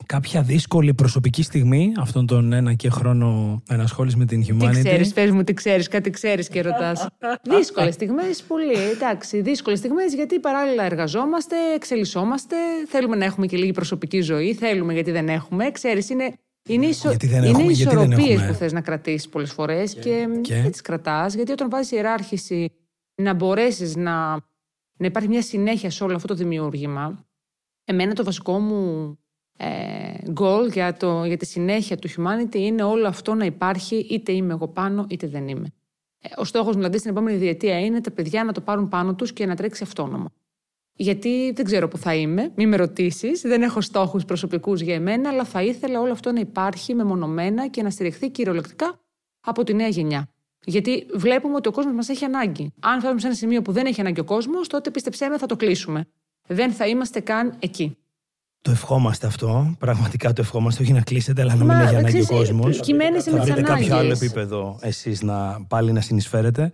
Κάποια 0.07 0.43
δύσκολη 0.43 0.95
προσωπική 0.95 1.43
στιγμή 1.43 1.93
αυτόν 1.99 2.27
τον 2.27 2.53
ένα 2.53 2.75
και 2.75 2.90
χρόνο 2.90 3.62
ενασχόληση 3.69 4.17
με 4.17 4.25
την 4.25 4.43
humanity. 4.43 4.71
Τι 4.73 4.83
ξέρεις, 4.83 5.12
πες 5.12 5.31
μου, 5.31 5.45
τι 5.45 5.55
ξέρεις, 5.55 5.88
κάτι 5.88 6.11
ξέρεις 6.11 6.49
και 6.49 6.62
ρωτάς. 6.62 7.07
δύσκολες 7.57 7.95
στιγμές, 7.95 8.43
πολύ. 8.43 8.79
Εντάξει, 8.93 9.40
δύσκολες 9.40 9.79
στιγμές 9.79 10.14
γιατί 10.14 10.40
παράλληλα 10.40 10.85
εργαζόμαστε, 10.85 11.57
εξελισσόμαστε, 11.75 12.57
θέλουμε 12.88 13.17
να 13.17 13.25
έχουμε 13.25 13.47
και 13.47 13.57
λίγη 13.57 13.73
προσωπική 13.73 14.21
ζωή. 14.21 14.55
Θέλουμε 14.55 14.93
γιατί 14.93 15.11
δεν 15.11 15.29
έχουμε. 15.29 15.71
Ξέρεις, 15.71 16.09
είναι 16.09 16.35
είναι, 16.69 16.87
ισο... 16.87 17.17
είναι 17.33 17.62
ισορροπίες 17.62 18.47
που 18.47 18.53
θες 18.53 18.73
να 18.73 18.81
κρατήσεις 18.81 19.29
πολλές 19.29 19.53
φορές 19.53 19.95
και, 19.95 20.01
και, 20.01 20.40
και... 20.40 20.61
δεν 20.61 20.71
τις 20.71 20.81
κρατάς. 20.81 21.35
Γιατί 21.35 21.53
όταν 21.53 21.71
βάζεις 21.71 21.90
ιεράρχηση 21.90 22.73
να 23.14 23.35
μπορέσεις 23.35 23.97
να, 23.97 24.33
να 24.97 25.07
υπάρχει 25.07 25.29
μια 25.29 25.43
συνέχεια 25.43 25.90
σε 25.90 26.05
όλο 26.05 26.14
αυτό 26.14 26.29
το 26.29 26.35
δημιούργημα. 26.35 27.27
Εμένα 27.85 28.12
το 28.12 28.25
βασικό 28.25 28.59
μου 28.59 29.09
ε, 29.09 29.23
goal 30.38 30.73
για, 30.73 30.97
το, 30.97 31.25
για 31.25 31.37
τη 31.37 31.47
συνέχεια 31.47 31.97
του 31.97 32.09
humanity 32.09 32.55
είναι 32.55 32.83
όλο 32.83 33.09
αυτό 33.09 33.35
να 33.35 33.45
υπάρχει 33.45 33.97
είτε 33.97 34.33
είμαι 34.33 34.53
εγώ 34.53 34.69
πάνω 34.69 35.07
είτε 35.09 35.27
δεν 35.27 35.49
είμαι. 35.49 35.73
Ε, 36.21 36.29
ο 36.37 36.45
στόχος 36.45 36.75
μου 36.75 36.79
δηλαδή 36.79 36.99
στην 36.99 37.11
επόμενη 37.11 37.37
διετία 37.37 37.81
είναι 37.81 38.01
τα 38.01 38.11
παιδιά 38.11 38.45
να 38.45 38.53
το 38.53 38.61
πάρουν 38.61 38.88
πάνω 38.88 39.14
τους 39.14 39.33
και 39.33 39.47
να 39.47 39.57
τρέξει 39.57 39.83
αυτόνομα. 39.83 40.33
Γιατί 40.97 41.53
δεν 41.53 41.64
ξέρω 41.64 41.88
που 41.88 41.99
θα 41.99 42.14
είμαι, 42.14 42.53
μην 42.55 42.69
με 42.69 42.77
ρωτήσεις, 42.77 43.40
δεν 43.40 43.62
έχω 43.62 43.81
στόχους 43.81 44.25
προσωπικούς 44.25 44.81
για 44.81 44.95
εμένα, 44.95 45.29
αλλά 45.29 45.45
θα 45.45 45.62
ήθελα 45.62 46.01
όλο 46.01 46.12
αυτό 46.12 46.33
να 46.33 46.40
υπάρχει 46.40 46.95
μεμονωμένα 46.95 47.69
και 47.69 47.83
να 47.83 47.90
στηριχθεί 47.90 48.31
κυριολεκτικά 48.31 49.01
από 49.40 49.64
τη 49.64 49.75
νέα 49.75 49.88
γενιά. 49.88 50.29
Γιατί 50.64 51.07
βλέπουμε 51.14 51.55
ότι 51.55 51.69
ο 51.69 51.73
κόσμος 51.73 51.95
μας 51.95 52.09
έχει 52.09 52.25
ανάγκη. 52.25 52.73
Αν 52.81 52.99
φτάσουμε 52.99 53.21
σε 53.21 53.27
ένα 53.27 53.37
σημείο 53.37 53.62
που 53.62 53.73
δεν 53.73 53.87
έχει 53.87 54.01
ανάγκη 54.01 54.21
ο 54.21 54.25
κόσμος, 54.25 54.69
τότε 54.69 54.90
πιστεψέ 54.90 55.29
με, 55.29 55.38
θα 55.38 55.47
το 55.47 55.57
κλείσουμε. 55.57 56.07
Δεν 56.49 56.73
θα 56.73 56.87
είμαστε 56.87 57.21
καν 57.21 57.57
εκεί. 57.59 57.97
Το 58.64 58.70
ευχόμαστε 58.70 59.27
αυτό. 59.27 59.74
Πραγματικά 59.79 60.33
το 60.33 60.40
ευχόμαστε. 60.42 60.83
Όχι 60.83 60.92
να 60.92 61.00
κλείσετε, 61.00 61.42
αλλά 61.42 61.55
να 61.55 61.64
μην 61.64 61.87
έχει 61.87 61.96
ανάγκη 61.96 62.20
ο 62.20 62.27
κόσμος. 62.27 62.81
Κειμένεσαι 62.81 63.31
με 63.31 63.38
Θα 63.38 63.44
βρείτε 63.44 63.62
κάποιο 63.62 63.96
άλλο 63.96 64.12
επίπεδο 64.12 64.79
εσείς 64.81 65.22
να 65.22 65.64
πάλι 65.68 65.92
να 65.92 66.00
συνεισφέρετε. 66.00 66.72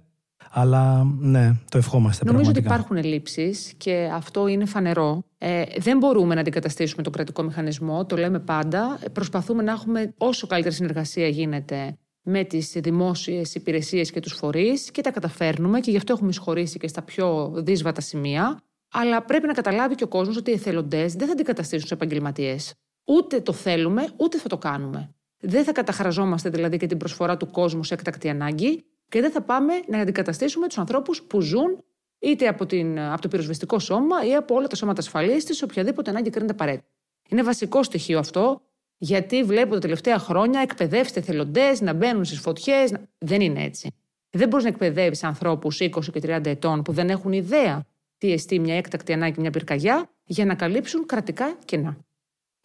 Αλλά 0.50 1.04
ναι, 1.18 1.52
το 1.70 1.78
ευχόμαστε 1.78 2.24
Νομίζω 2.24 2.42
πραγματικά. 2.42 2.58
ότι 2.58 2.58
υπάρχουν 2.58 2.96
ελλείψεις 2.96 3.74
και 3.76 4.10
αυτό 4.12 4.46
είναι 4.46 4.64
φανερό. 4.64 5.22
Ε, 5.38 5.62
δεν 5.78 5.98
μπορούμε 5.98 6.34
να 6.34 6.40
αντικαταστήσουμε 6.40 7.02
τον 7.02 7.12
κρατικό 7.12 7.42
μηχανισμό, 7.42 8.06
το 8.06 8.16
λέμε 8.16 8.38
πάντα. 8.38 8.98
Προσπαθούμε 9.12 9.62
να 9.62 9.72
έχουμε 9.72 10.14
όσο 10.18 10.46
καλύτερη 10.46 10.74
συνεργασία 10.74 11.28
γίνεται 11.28 11.96
με 12.22 12.44
τις 12.44 12.72
δημόσιες 12.76 13.54
υπηρεσίες 13.54 14.10
και 14.10 14.20
τους 14.20 14.32
φορείς 14.32 14.90
και 14.90 15.00
τα 15.00 15.10
καταφέρνουμε 15.10 15.80
και 15.80 15.90
γι' 15.90 15.96
αυτό 15.96 16.12
έχουμε 16.12 16.28
εισχωρήσει 16.28 16.78
και 16.78 16.88
στα 16.88 17.02
πιο 17.02 17.52
δύσβατα 17.56 18.00
σημεία. 18.00 18.60
Αλλά 18.90 19.22
πρέπει 19.22 19.46
να 19.46 19.52
καταλάβει 19.52 19.94
και 19.94 20.04
ο 20.04 20.08
κόσμος 20.08 20.36
ότι 20.36 20.50
οι 20.50 20.54
εθελοντές 20.54 21.14
δεν 21.14 21.26
θα 21.26 21.32
αντικαταστήσουν 21.32 21.80
τους 21.80 21.90
επαγγελματίες. 21.90 22.74
Ούτε 23.04 23.40
το 23.40 23.52
θέλουμε, 23.52 24.08
ούτε 24.16 24.38
θα 24.38 24.48
το 24.48 24.58
κάνουμε. 24.58 25.14
Δεν 25.40 25.64
θα 25.64 25.72
καταχραζόμαστε 25.72 26.50
δηλαδή 26.50 26.76
και 26.76 26.86
την 26.86 26.96
προσφορά 26.96 27.36
του 27.36 27.50
κόσμου 27.50 27.84
σε 27.84 27.94
έκτακτη 27.94 28.28
ανάγκη 28.28 28.84
και 29.08 29.20
δεν 29.20 29.30
θα 29.30 29.42
πάμε 29.42 29.72
να 29.86 29.98
αντικαταστήσουμε 29.98 30.66
τους 30.66 30.78
ανθρώπους 30.78 31.22
που 31.22 31.40
ζουν 31.40 31.84
είτε 32.18 32.48
από, 32.48 32.66
την, 32.66 33.00
από 33.00 33.20
το 33.20 33.28
πυροσβεστικό 33.28 33.78
σώμα 33.78 34.24
ή 34.26 34.34
από 34.34 34.54
όλα 34.54 34.66
τα 34.66 34.76
σώματα 34.76 35.00
ασφαλείας 35.00 35.44
της, 35.44 35.62
οποιαδήποτε 35.62 36.10
ανάγκη 36.10 36.30
κρίνεται 36.30 36.52
απαραίτητη. 36.52 36.88
Είναι 37.28 37.42
βασικό 37.42 37.82
στοιχείο 37.82 38.18
αυτό, 38.18 38.62
γιατί 38.96 39.44
βλέπω 39.44 39.74
τα 39.74 39.78
τελευταία 39.78 40.18
χρόνια 40.18 40.60
εκπαιδεύστε 40.60 41.20
εθελοντές 41.20 41.80
να 41.80 41.92
μπαίνουν 41.92 42.24
στις 42.24 42.40
φωτιές. 42.40 42.92
Δεν 43.18 43.40
είναι 43.40 43.62
έτσι. 43.62 43.94
Δεν 44.30 44.48
μπορείς 44.48 44.64
να 44.64 44.70
εκπαιδεύεις 44.70 45.24
ανθρώπους 45.24 45.80
20 45.80 45.88
και 46.12 46.20
30 46.22 46.46
ετών 46.46 46.82
που 46.82 46.92
δεν 46.92 47.10
έχουν 47.10 47.32
ιδέα 47.32 47.86
τι 48.20 48.32
εστί 48.32 48.58
μια 48.58 48.76
έκτακτη 48.76 49.12
ανάγκη, 49.12 49.40
μια 49.40 49.50
πυρκαγιά, 49.50 50.10
για 50.24 50.44
να 50.44 50.54
καλύψουν 50.54 51.06
κρατικά 51.06 51.58
κενά. 51.64 51.96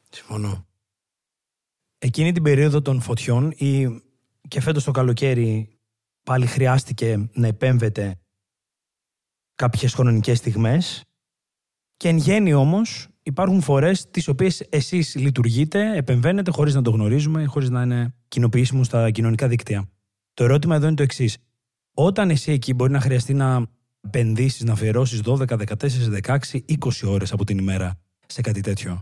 Συμφωνώ. 0.09 0.67
Εκείνη 1.97 2.31
την 2.31 2.43
περίοδο 2.43 2.81
των 2.81 3.01
φωτιών 3.01 3.51
ή 3.51 3.87
και 4.47 4.61
φέτος 4.61 4.83
το 4.83 4.91
καλοκαίρι 4.91 5.79
πάλι 6.23 6.45
χρειάστηκε 6.45 7.29
να 7.33 7.47
επέμβετε 7.47 8.19
κάποιες 9.55 9.93
χρονικές 9.93 10.37
στιγμές 10.37 11.03
και 11.97 12.07
εν 12.07 12.17
γέννη 12.17 12.53
όμως 12.53 13.07
υπάρχουν 13.23 13.61
φορές 13.61 14.09
τις 14.09 14.27
οποίες 14.27 14.61
εσείς 14.69 15.15
λειτουργείτε, 15.15 15.97
επεμβαίνετε 15.97 16.51
χωρίς 16.51 16.73
να 16.73 16.81
το 16.81 16.91
γνωρίζουμε, 16.91 17.45
χωρίς 17.45 17.69
να 17.69 17.81
είναι 17.81 18.15
κοινοποιήσιμο 18.27 18.83
στα 18.83 19.11
κοινωνικά 19.11 19.47
δίκτυα. 19.47 19.89
Το 20.33 20.43
ερώτημα 20.43 20.75
εδώ 20.75 20.85
είναι 20.85 20.95
το 20.95 21.03
εξής. 21.03 21.37
Όταν 21.93 22.29
εσύ 22.29 22.51
εκεί 22.51 22.73
μπορεί 22.73 22.91
να 22.91 22.99
χρειαστεί 22.99 23.33
να 23.33 23.74
επενδύσεις, 24.05 24.63
να 24.63 24.73
αφιερώσεις 24.73 25.21
12, 25.21 25.57
14, 25.57 26.09
16, 26.09 26.37
20 26.67 27.07
ώρες 27.07 27.31
από 27.31 27.45
την 27.45 27.57
ημέρα 27.57 27.99
σε 28.27 28.41
κάτι 28.41 28.61
τέτοιο. 28.61 29.01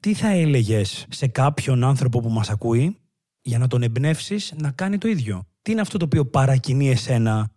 Τι 0.00 0.14
θα 0.14 0.28
έλεγες 0.28 1.06
σε 1.10 1.26
κάποιον 1.26 1.84
άνθρωπο 1.84 2.20
που 2.20 2.28
μας 2.28 2.50
ακούει 2.50 2.96
για 3.40 3.58
να 3.58 3.66
τον 3.66 3.82
εμπνεύσεις 3.82 4.52
να 4.56 4.70
κάνει 4.70 4.98
το 4.98 5.08
ίδιο; 5.08 5.46
Τι 5.62 5.72
είναι 5.72 5.80
αυτό 5.80 5.98
το 5.98 6.04
οποίο 6.04 6.26
παρακινεί 6.26 6.90
εσένα 6.90 7.50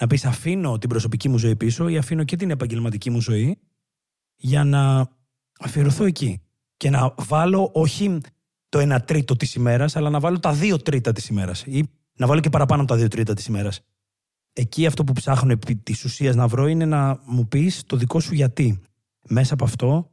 Να 0.00 0.06
πεις 0.06 0.24
αφήνω 0.24 0.78
την 0.78 0.88
προσωπική 0.88 1.28
μου 1.28 1.38
ζωή 1.38 1.56
πίσω 1.56 1.88
ή 1.88 1.96
αφήνω 1.96 2.24
και 2.24 2.36
την 2.36 2.50
επαγγελματική 2.50 3.10
μου 3.10 3.20
ζωή 3.20 3.58
για 4.36 4.64
να 4.64 5.08
αφιερωθώ 5.60 6.04
εκεί. 6.04 6.42
Και 6.76 6.90
να 6.90 7.14
βάλω 7.16 7.70
όχι 7.74 8.18
το 8.68 8.94
1 8.94 8.98
τρίτο 9.04 9.36
της 9.36 9.54
ημέρας, 9.54 9.96
αλλά 9.96 10.10
να 10.10 10.20
βάλω 10.20 10.38
τα 10.38 10.58
2 10.60 10.82
τρίτα 10.82 11.12
της 11.12 11.28
ημέρας. 11.28 11.62
Ή 11.66 11.90
να 12.16 12.26
βάλω 12.26 12.40
και 12.40 12.50
παραπάνω 12.50 12.82
από 12.82 12.92
τα 12.92 12.98
2 12.98 13.08
τρίτα 13.08 13.34
της 13.34 13.46
ημέρας. 13.46 13.80
Εκεί 14.52 14.86
αυτό 14.86 15.04
που 15.04 15.12
ψάχνω 15.12 15.52
επί 15.52 15.76
της 15.76 16.04
ουσίας 16.04 16.34
να 16.34 16.46
βρω 16.46 16.66
είναι 16.66 16.84
να 16.84 17.20
μου 17.24 17.48
πεις 17.48 17.82
το 17.86 17.96
δικό 17.96 18.20
σου 18.20 18.34
γιατί. 18.34 18.80
Μέσα 19.28 19.54
από 19.54 19.64
αυτό, 19.64 20.10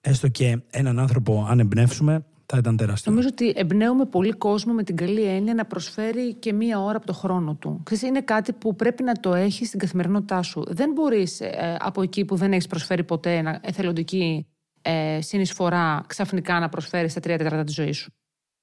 έστω 0.00 0.28
και 0.28 0.62
έναν 0.70 0.98
άνθρωπο, 0.98 1.46
αν 1.48 1.60
εμπνεύσουμε, 1.60 2.24
θα 2.46 2.58
ήταν 2.58 2.76
τεράστιο. 2.76 3.10
Νομίζω 3.12 3.28
ότι 3.30 3.52
εμπνέουμε 3.56 4.04
πολύ 4.04 4.32
κόσμο 4.32 4.72
με 4.72 4.82
την 4.82 4.96
καλή 4.96 5.22
έννοια 5.22 5.54
να 5.54 5.64
προσφέρει 5.64 6.34
και 6.34 6.52
μία 6.52 6.80
ώρα 6.80 6.96
από 6.96 7.06
το 7.06 7.12
χρόνο 7.12 7.54
του. 7.54 7.80
Ξέρεις, 7.82 8.02
είναι 8.02 8.20
κάτι 8.20 8.52
που 8.52 8.76
πρέπει 8.76 9.02
να 9.02 9.12
το 9.12 9.34
έχεις 9.34 9.68
στην 9.68 9.78
καθημερινότητά 9.78 10.42
σου. 10.42 10.64
Δεν 10.68 10.92
μπορείς 10.92 11.40
ε, 11.40 11.76
από 11.80 12.02
εκεί 12.02 12.24
που 12.24 12.36
δεν 12.36 12.52
έχεις 12.52 12.66
προσφέρει 12.66 13.04
ποτέ 13.04 13.60
εθελοντική 13.62 14.46
ε, 14.82 15.20
συνεισφορά 15.20 16.04
ξαφνικά 16.06 16.60
να 16.60 16.68
προσφέρεις 16.68 17.14
τα 17.14 17.20
τρία 17.20 17.38
τέταρτα 17.38 17.64
της 17.64 17.74
ζωής 17.74 17.96
σου. 17.96 18.10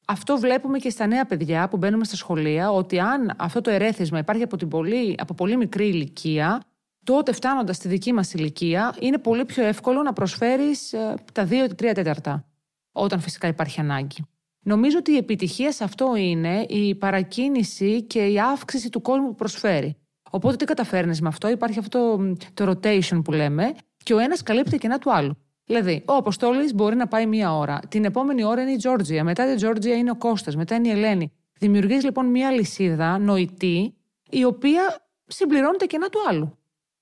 Αυτό 0.06 0.38
βλέπουμε 0.38 0.78
και 0.78 0.90
στα 0.90 1.08
νέα 1.08 1.26
παιδιά 1.26 1.68
που 1.68 1.78
μπαίνουμε 1.78 2.04
στα 2.04 2.16
σχολεία, 2.16 2.72
ότι 2.72 3.00
αν 3.00 3.34
αυτό 3.38 3.62
το 3.62 3.70
ερέθισμα 3.70 4.20
υπάρχει 4.20 4.44
από, 4.44 4.58
την 4.58 4.68
πολύ, 4.68 5.16
από 5.18 5.34
πολύ 5.34 5.58
μικρή 5.58 5.88
ηλικία, 5.88 6.62
τότε 7.04 7.32
φτάνοντας 7.34 7.76
στη 7.76 7.88
δική 7.88 8.14
μας 8.14 8.34
ηλικία, 8.34 8.96
είναι 9.00 9.18
πολύ 9.18 9.46
πιο 9.46 9.64
εύκολο 9.64 10.02
να 10.02 10.14
προσφέρεις 10.14 10.94
ε, 10.94 11.16
τα 11.34 11.46
δύο 11.46 11.64
ή 11.64 11.76
τρία 11.76 11.94
τέταρτα 11.94 12.46
όταν 12.92 13.20
φυσικά 13.20 13.48
υπάρχει 13.48 13.80
ανάγκη. 13.80 14.26
Νομίζω 14.60 14.98
ότι 14.98 15.12
η 15.12 15.18
επιτυχία 15.18 15.72
σε 15.72 15.84
αυτό 15.84 16.16
είναι 16.16 16.62
η 16.62 16.96
παρακίνηση 16.96 18.04
και 18.04 18.26
η 18.26 18.40
αύξηση 18.40 18.90
του 18.90 19.02
κόσμου 19.02 19.28
που 19.28 19.36
προσφέρει. 19.36 19.96
Οπότε 20.30 20.56
τι 20.56 20.66
καταφέρνεις 20.66 21.22
με 21.22 21.28
αυτό, 21.28 21.50
υπάρχει 21.50 21.80
αυτό 21.80 22.18
το 22.54 22.70
rotation 22.70 23.22
που 23.24 23.32
λέμε 23.32 23.76
και 24.04 24.14
ο 24.14 24.18
ένας 24.18 24.44
καλύπτει 24.44 24.72
τα 24.72 24.78
κενά 24.78 24.98
του 25.00 25.14
άλλου. 25.14 25.38
Δηλαδή, 25.66 26.04
ο 26.08 26.14
Αποστόλη 26.14 26.74
μπορεί 26.74 26.96
να 26.96 27.08
πάει 27.08 27.26
μία 27.26 27.58
ώρα. 27.58 27.80
Την 27.90 28.06
επόμενη 28.06 28.44
ώρα 28.44 28.62
είναι 28.62 28.72
η 28.72 28.76
Τζόρτζια. 28.78 29.24
Μετά 29.24 29.48
την 29.48 29.56
Τζόρτζια 29.56 29.96
είναι 29.96 30.12
ο 30.12 30.16
Κώστας. 30.16 30.56
Μετά 30.56 30.76
είναι 30.76 30.88
η 30.88 30.92
Ελένη. 30.92 31.32
Δημιουργείς 31.60 32.04
λοιπόν 32.04 32.26
μία 32.26 32.52
λυσίδα 32.52 33.18
νοητή, 33.18 33.94
η 34.30 34.44
οποία 34.44 35.08
συμπληρώνει 35.26 35.78
τα 35.78 35.86
κενά 35.86 36.10
του 36.10 36.20
άλλου. 36.30 36.58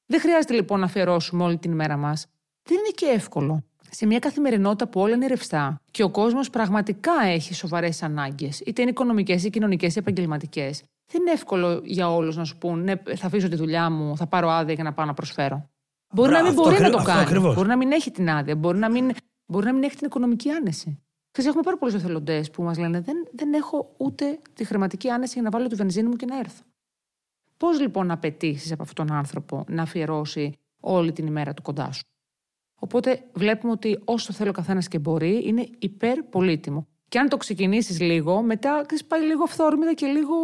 Δεν 0.06 0.20
χρειάζεται 0.20 0.54
λοιπόν 0.54 0.80
να 0.80 0.86
αφιερώσουμε 0.86 1.44
όλη 1.44 1.58
την 1.58 1.72
ημέρα 1.72 1.98
μας. 1.98 2.28
Δεν 2.64 2.78
είναι 2.78 2.92
και 2.96 3.06
εύκολο 3.06 3.64
σε 3.96 4.06
μια 4.06 4.20
καθημερινότητα 4.20 4.88
που 4.88 5.00
όλα 5.00 5.16
είναι 5.16 5.28
ρευστά 5.28 5.82
και 5.92 6.04
ο 6.04 6.10
κόσμος 6.10 6.50
πραγματικά 6.50 7.12
έχει 7.26 7.54
σοβαρές 7.54 8.04
ανάγκες, 8.04 8.60
είτε 8.60 8.82
είναι 8.82 8.92
οικονομικές 8.92 9.44
ή 9.44 9.50
κοινωνικές 9.50 9.96
ή 9.96 10.00
επαγγελματικές, 10.00 10.84
δεν 11.12 11.22
είναι 11.22 11.32
εύκολο 11.32 11.82
για 11.84 12.14
όλους 12.14 12.36
να 12.36 12.44
σου 12.44 12.58
πούν 12.58 12.84
ναι, 12.84 12.94
θα 13.16 13.26
αφήσω 13.26 13.50
τη 13.50 13.56
δουλειά 13.56 13.90
μου, 13.90 14.18
θα 14.18 14.28
πάρω 14.28 14.50
άδεια 14.50 14.74
για 14.74 14.84
να 14.84 14.94
πάω 14.94 15.06
να 15.06 15.14
προσφέρω. 15.14 15.70
Μπορεί 16.14 16.32
να 16.32 16.44
μην 16.44 16.54
μπορεί 16.54 16.82
να 16.82 16.90
το 16.90 17.04
κάνει. 17.04 17.22
Ακριβώς. 17.22 17.56
Μπορεί 17.56 17.68
να 17.68 17.78
μην 17.78 17.92
έχει 17.92 18.12
την 18.12 18.30
άδεια. 18.30 18.56
Μπορεί 18.56 18.78
να 18.78 18.90
μην, 18.90 19.12
μπορεί 19.46 19.66
να 19.66 19.74
μην 19.74 19.84
έχει 19.84 19.96
την 19.96 20.08
οικονομική 20.08 20.50
άνεση. 20.50 20.98
Ξέρεις, 21.32 21.50
έχουμε 21.50 21.64
πάρα 21.64 21.78
πολλούς 21.78 21.96
εθελοντές 21.96 22.52
που 22.52 22.64
μας 22.64 22.78
λένε 22.78 23.02
δεν, 23.02 23.16
δεν 23.32 23.54
έχω 23.54 23.94
ούτε 23.98 24.40
τη 24.54 24.64
χρηματική 24.64 25.10
άνεση 25.10 25.34
για 25.34 25.42
να 25.42 25.50
βάλω 25.50 25.68
τη 25.68 25.76
βενζίνη 25.76 26.08
μου 26.08 26.16
και 26.16 26.26
να 26.26 26.38
έρθω. 26.38 26.64
Πώς 27.58 27.80
λοιπόν 27.80 28.08
να 28.08 28.14
απαιτήσεις 28.14 28.72
από 28.72 28.84
αυτόν 28.84 29.08
τον 29.08 29.16
άνθρωπο 29.16 29.66
να 29.68 29.82
αφιερώσει 29.82 30.58
όλη 30.80 31.12
την 31.12 31.28
ημέρα 31.28 31.54
του 31.54 31.62
κοντά 31.62 31.92
σου; 31.92 32.04
Οπότε 32.80 33.24
βλέπουμε 33.34 33.72
ότι 33.72 34.00
όσο 34.06 34.34
θέλει 34.34 34.50
ο 34.50 34.52
καθένας 34.52 34.88
και 34.88 35.00
μπορεί, 35.00 35.48
είναι 35.48 35.70
υπερπολίτημο. 35.80 36.88
Και 37.08 37.20
αν 37.20 37.30
το 37.30 37.38
ξεκινήσεις 37.38 38.00
λίγο, 38.00 38.42
μετά 38.42 38.86
πάει 39.08 39.22
λίγο 39.22 39.44
αυθόρμητα 39.44 39.94
και 39.94 40.06
λίγο 40.06 40.36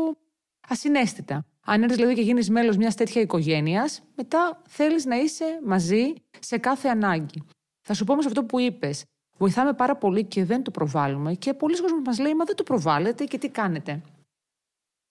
ασυναίσθητα. 0.67 1.45
Αν 1.71 1.81
έρθεις 1.81 1.97
δηλαδή 1.97 2.15
και 2.15 2.21
γίνεις 2.21 2.49
μέλος 2.49 2.77
μιας 2.77 2.95
τέτοια 2.95 3.21
οικογένειας, 3.21 4.01
μετά 4.15 4.61
θέλεις 4.67 5.05
να 5.05 5.15
είσαι 5.15 5.59
μαζί 5.65 6.13
σε 6.39 6.57
κάθε 6.57 6.87
ανάγκη. 6.87 7.43
Θα 7.81 7.93
σου 7.93 8.03
πω 8.03 8.13
όμως 8.13 8.25
αυτό 8.25 8.43
που 8.43 8.59
είπες. 8.59 9.03
Βοηθάμε 9.37 9.73
πάρα 9.73 9.95
πολύ 9.95 10.23
και 10.23 10.45
δεν 10.45 10.63
το 10.63 10.71
προβάλλουμε. 10.71 11.33
Και 11.33 11.53
πολλοί 11.53 11.81
κόσμοι 11.81 12.01
μας 12.05 12.19
λέει: 12.19 12.33
Μα 12.33 12.43
δεν 12.45 12.55
το 12.55 12.63
προβάλλετε 12.63 13.23
και 13.23 13.37
τι 13.37 13.49
κάνετε. 13.49 14.01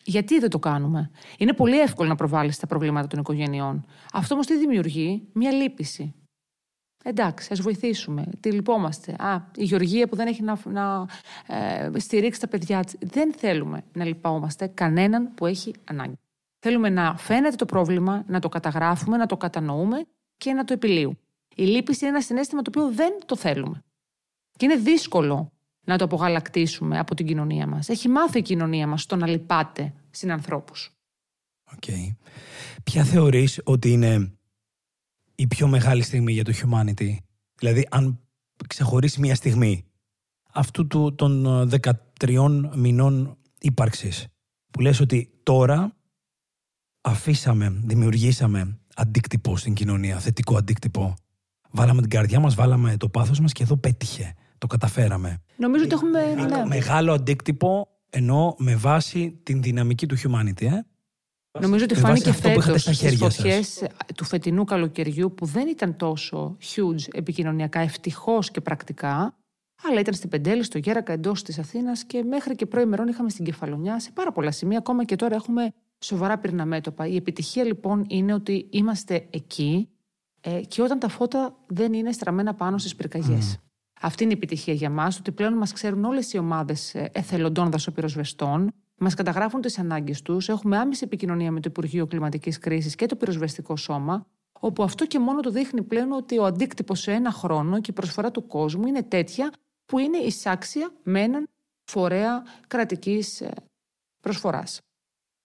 Γιατί 0.05 0.39
δεν 0.39 0.51
το 0.51 0.59
κάνουμε; 0.59 1.11
Είναι 1.39 1.53
πολύ 1.53 1.81
εύκολο 1.81 2.09
να 2.09 2.15
προβάλλεις 2.15 2.59
τα 2.59 2.67
προβλήματα 2.67 3.07
των 3.07 3.19
οικογενειών. 3.19 3.87
Αυτό 4.13 4.35
όμως 4.35 4.47
τι 4.47 4.59
δημιουργεί, 4.59 5.29
μια 5.33 5.53
λύπηση. 5.53 6.15
Εντάξει, 7.05 7.53
ας 7.53 7.61
βοηθήσουμε. 7.61 8.25
Τι 8.41 8.53
λυπόμαστε. 8.53 9.17
Α, 9.19 9.37
η 9.57 9.65
Γεωργία 9.65 10.09
που 10.09 10.17
δεν 10.17 10.27
έχει 10.27 10.43
να, 10.43 10.59
να 10.65 11.07
ε, 11.47 11.91
στηρίξει 11.99 12.41
τα 12.41 12.49
παιδιά 12.49 12.85
της. 12.85 12.97
Δεν 13.01 13.33
θέλουμε 13.33 13.85
να 13.93 14.05
λυπόμαστε 14.05 14.67
κανέναν 14.67 15.35
που 15.35 15.47
έχει 15.47 15.75
ανάγκη. 15.85 16.19
Θέλουμε 16.59 16.89
να 16.89 17.17
φαίνεται 17.17 17.57
το 17.57 17.65
πρόβλημα, 17.65 18.25
να 18.27 18.41
το 18.41 18.49
καταγράφουμε, 18.49 19.17
να 19.17 19.27
το 19.27 19.37
κατανοούμε 19.37 20.07
και 20.37 20.53
να 20.53 20.65
το 20.65 20.73
επιλύουμε. 20.73 21.19
Η 21.55 21.63
λύπηση 21.63 22.05
είναι 22.05 22.15
ένα 22.15 22.25
συναίσθημα 22.25 22.63
το 22.63 22.71
οποίο 22.75 22.93
δεν 22.95 23.19
το 23.27 23.37
θέλουμε. 23.37 23.85
Και 24.57 24.65
είναι 24.65 24.77
δύσκολο 24.77 25.53
να 25.87 25.99
το 25.99 26.05
απογαλακτίσουμε 26.05 26.99
από 26.99 27.15
την 27.15 27.27
κοινωνία 27.27 27.67
μας. 27.67 27.89
Έχει 27.89 28.09
μάθει 28.09 28.39
η 28.39 28.43
κοινωνία 28.43 28.87
μας 28.87 29.07
το 29.07 29.17
να 29.17 29.27
λυπάται 29.27 29.95
συνανθρώπου. 30.11 30.73
OK. 31.73 31.83
Okay. 31.87 32.17
Ποια 32.85 33.05
θεωρείς 33.05 33.61
ότι 33.65 33.91
είναι 33.93 34.33
η 35.35 35.47
πιο 35.47 35.69
μεγάλη 35.69 36.03
στιγμή 36.03 36.33
για 36.33 36.45
το 36.45 36.53
humanity; 36.53 37.17
Δηλαδή, 37.59 37.87
αν 37.91 38.21
ξεχωρίσει 38.67 39.21
μια 39.21 39.35
στιγμή 39.35 39.85
αυτού 40.53 40.87
του, 40.87 41.15
των 41.15 41.45
13 41.83 41.93
ε, 42.29 42.77
μηνών 42.77 43.39
ύπαρξης, 43.59 44.27
που 44.71 44.81
λες 44.81 45.01
ότι 45.01 45.31
τώρα 45.43 45.97
αφήσαμε, 47.09 47.81
δημιουργήσαμε 47.85 48.79
αντίκτυπο 48.95 49.57
στην 49.57 49.75
κοινωνία, 49.75 50.19
θετικό 50.19 50.57
αντίκτυπο. 50.57 51.15
Βάλαμε 51.71 52.01
την 52.01 52.11
καρδιά 52.11 52.41
μας, 52.41 52.55
βάλαμε 52.55 52.97
το 52.97 53.09
πάθος 53.09 53.41
μας 53.41 53.53
και 53.53 53.63
εδώ 53.63 53.77
πέτυχε. 53.77 54.35
Το 54.59 54.67
καταφέραμε. 54.67 55.43
Νομίζω 55.57 55.85
ότι 55.85 55.95
έχουμε... 55.95 56.35
Ναι. 56.35 56.65
Μεγάλο 56.67 57.13
αντίκτυπο, 57.13 57.89
ενώ 58.11 58.55
με 58.59 58.77
βάση 58.77 59.41
την 59.43 59.63
δυναμική 59.63 60.07
του 60.07 60.17
humanity, 60.17 60.63
ε; 60.63 60.81
Νομίζω 61.61 61.85
ότι 61.85 61.95
φάνηκε 61.95 62.33
φέτος 62.33 62.83
στις 62.83 63.17
φωτιές 63.17 63.83
του 64.15 64.25
φετινού 64.25 64.65
καλοκαιριού 64.65 65.35
που 65.35 65.47
δεν 65.47 65.69
ήταν 65.69 65.97
τόσο 65.97 66.57
huge 66.75 67.13
επικοινωνιακά, 67.13 67.81
ευτυχώς 67.81 68.51
και 68.51 68.61
πρακτικά, 68.61 69.37
αλλά 69.89 70.01
ήταν 70.01 70.15
στην 70.15 70.29
Πεντέλη, 70.29 70.63
στο 70.63 70.79
Γέρακα, 70.79 71.13
εντός 71.13 71.43
της 71.43 71.59
Αθήνας 71.59 72.05
και 72.05 72.23
μέχρι 72.23 72.55
και 72.55 72.67
προημερών 72.67 73.09
είχαμε 73.09 73.31
στην 73.31 73.45
Κεφαλονιά 73.45 74.01
σε 74.01 74.11
πάρα 74.15 74.33
πολλά 74.33 74.51
σημεία. 74.51 74.79
Ακόμα 74.79 75.05
και 75.05 75.17
τώρα 75.17 75.35
έχουμε 75.35 75.73
σοβαρά 75.99 76.39
πυρνα 76.39 76.65
μέτωπα. 76.65 77.07
Η 77.07 77.17
επιτυχία 77.17 77.65
λοιπόν 77.65 78.05
είναι 78.09 78.35
ότι 78.35 78.67
είμαστε 78.71 79.27
εκεί 79.31 79.89
ε, 80.41 80.61
και 80.61 80.83
όταν 80.83 80.99
τα 80.99 81.09
φώτα 81.09 81.57
δεν 81.67 81.93
είναι 81.93 82.13
στραμμένα 82.13 82.55
πάνω 82.55 82.79
στις 82.79 82.97
πυρκαγιές. 82.97 83.59
Αυτή 84.01 84.23
είναι 84.23 84.33
η 84.33 84.37
επιτυχία 84.37 84.75
για 84.75 84.91
μας, 84.91 85.19
ότι 85.19 85.33
πλέον 85.33 85.53
μας 85.53 85.73
ξέρουν 85.73 86.05
όλες 86.05 86.33
οι 86.33 86.39
ομάδες 86.39 86.95
ε, 86.95 87.11
εθελοντών 87.13 87.71
δασοπυροσβεστών, 87.71 88.73
Μας 89.01 89.15
καταγράφουν 89.15 89.61
τις 89.61 89.79
ανάγκες 89.79 90.23
τους, 90.23 90.49
έχουμε 90.49 90.79
άμεση 90.79 91.05
επικοινωνία 91.05 91.51
με 91.51 91.61
το 91.61 91.69
Υπουργείο 91.71 92.07
Κλιματικής 92.07 92.59
Κρίσης 92.59 92.95
και 92.95 93.07
το 93.07 93.17
Πυροσβεστικό 93.17 93.77
Σώμα, 93.77 94.27
όπου 94.61 94.83
αυτό 94.83 95.07
και 95.07 95.19
μόνο 95.19 95.41
το 95.41 95.51
δείχνει 95.51 95.83
πλέον 95.83 96.13
ότι 96.13 96.39
ο 96.39 96.45
αντίκτυπος 96.45 97.01
σε 97.01 97.13
ένα 97.13 97.31
χρόνο 97.31 97.81
και 97.81 97.91
η 97.91 97.95
προσφορά 97.95 98.31
του 98.31 98.47
κόσμου 98.47 98.87
είναι 98.87 99.03
τέτοια 99.03 99.53
που 99.87 99.99
είναι 99.99 100.19
εισάξια 100.19 100.91
με 101.03 101.21
έναν 101.21 101.49
φορέα 101.85 102.43
κρατικής 102.67 103.41
ε, 103.41 103.53
προσφοράς. 104.21 104.81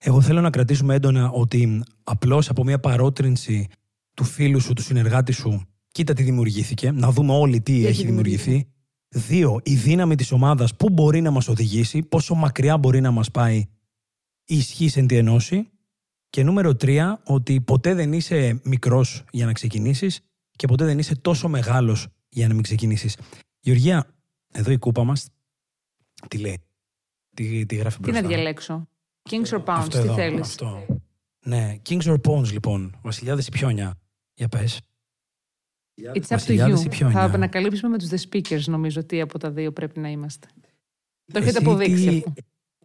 Εγώ 0.06 0.22
θέλω 0.22 0.42
να 0.42 0.50
κρατήσουμε 0.50 0.96
έντονα 0.96 1.30
ότι 1.30 1.84
απλώς 2.04 2.50
από 2.50 2.64
μια 2.64 2.80
παρότρινση 2.80 3.68
του 4.14 4.24
φίλου 4.24 4.60
σου, 4.60 4.74
του 4.74 4.82
συνεργάτη 4.82 5.32
σου, 5.32 5.62
κοίτα 5.92 6.14
τι 6.14 6.24
δημιουργήθηκε, 6.24 6.92
να 6.92 7.12
δούμε 7.12 7.34
όλοι 7.34 7.62
τι 7.62 7.86
έχει 7.86 8.06
δημιουργηθεί. 8.06 8.68
Δύο, 9.08 9.60
η 9.64 9.76
δύναμη 9.76 10.16
της 10.16 10.32
ομάδας 10.32 10.76
πού 10.76 10.90
μπορεί 10.90 11.22
να 11.22 11.32
μας 11.32 11.48
οδηγήσει, 11.48 12.02
πόσο 12.02 12.36
μακριά 12.36 12.78
μπορεί 12.78 13.02
να 13.02 13.12
μας 13.12 13.32
πάει 13.32 13.58
η 14.46 14.56
ισχύ 14.58 15.00
εν 15.00 15.08
τη 15.08 15.18
ενώση. 15.18 15.68
Και 16.30 16.44
νούμερο 16.44 16.76
τρία, 16.76 17.22
ότι 17.26 17.62
ποτέ 17.62 17.94
δεν 17.94 18.14
είσαι 18.14 18.60
μικρός 18.64 19.24
για 19.32 19.46
να 19.46 19.54
ξεκινήσεις 19.54 20.20
και 20.52 20.68
ποτέ 20.68 20.86
δεν 20.86 21.00
είσαι 21.00 21.16
τόσο 21.16 21.48
μεγάλος 21.48 22.08
για 22.30 22.48
να 22.48 22.54
μην 22.54 22.64
ξεκινήσεις. 22.64 23.18
Γεωργία, 23.60 24.08
εδώ 24.52 24.72
η 24.72 24.78
κούπα 24.78 25.04
μας, 25.04 25.30
τι 26.28 26.38
λέει, 26.38 26.62
τι, 27.34 27.66
τι 27.66 27.76
γράφει 27.76 28.00
μπροστά. 28.00 28.22
Τι 28.22 28.28
να 28.28 28.34
διαλέξω; 28.34 28.88
Kings 29.30 29.50
or 29.50 29.64
Pounds, 29.64 29.88
τι 29.90 30.08
θέλεις; 30.08 30.42
Αυτό. 30.42 30.86
Ναι, 31.46 31.76
Kings 31.90 32.04
or 32.04 32.18
Pounds 32.28 32.52
λοιπόν, 32.52 33.00
βασιλιάδες 33.02 33.48
ή 33.48 33.52
πιόνια; 33.52 34.00
Για 34.34 34.48
πες. 34.48 34.82
It's 36.14 36.38
up 36.38 36.38
to 36.38 36.68
you. 36.68 37.12
Θα 37.12 37.22
ανακαλύψουμε 37.22 37.90
με 37.90 37.98
τους 37.98 38.10
The 38.10 38.30
Speakers 38.30 38.64
νομίζω 38.66 39.04
τι 39.06 39.22
από 39.22 39.40
τα 39.40 39.52
δύο 39.52 39.72
πρέπει 39.72 40.00
να 40.00 40.10
είμαστε. 40.10 40.48
Το 41.34 41.40
έχετε 41.40 41.58
αποδείξει 41.58 42.24
αυτό. 42.28 42.34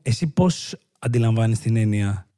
Εσύ 0.03 0.27
πώς 0.27 0.77
αντιλαμβάνεις 0.99 1.59
την 1.59 1.77
έννοια 1.77 2.29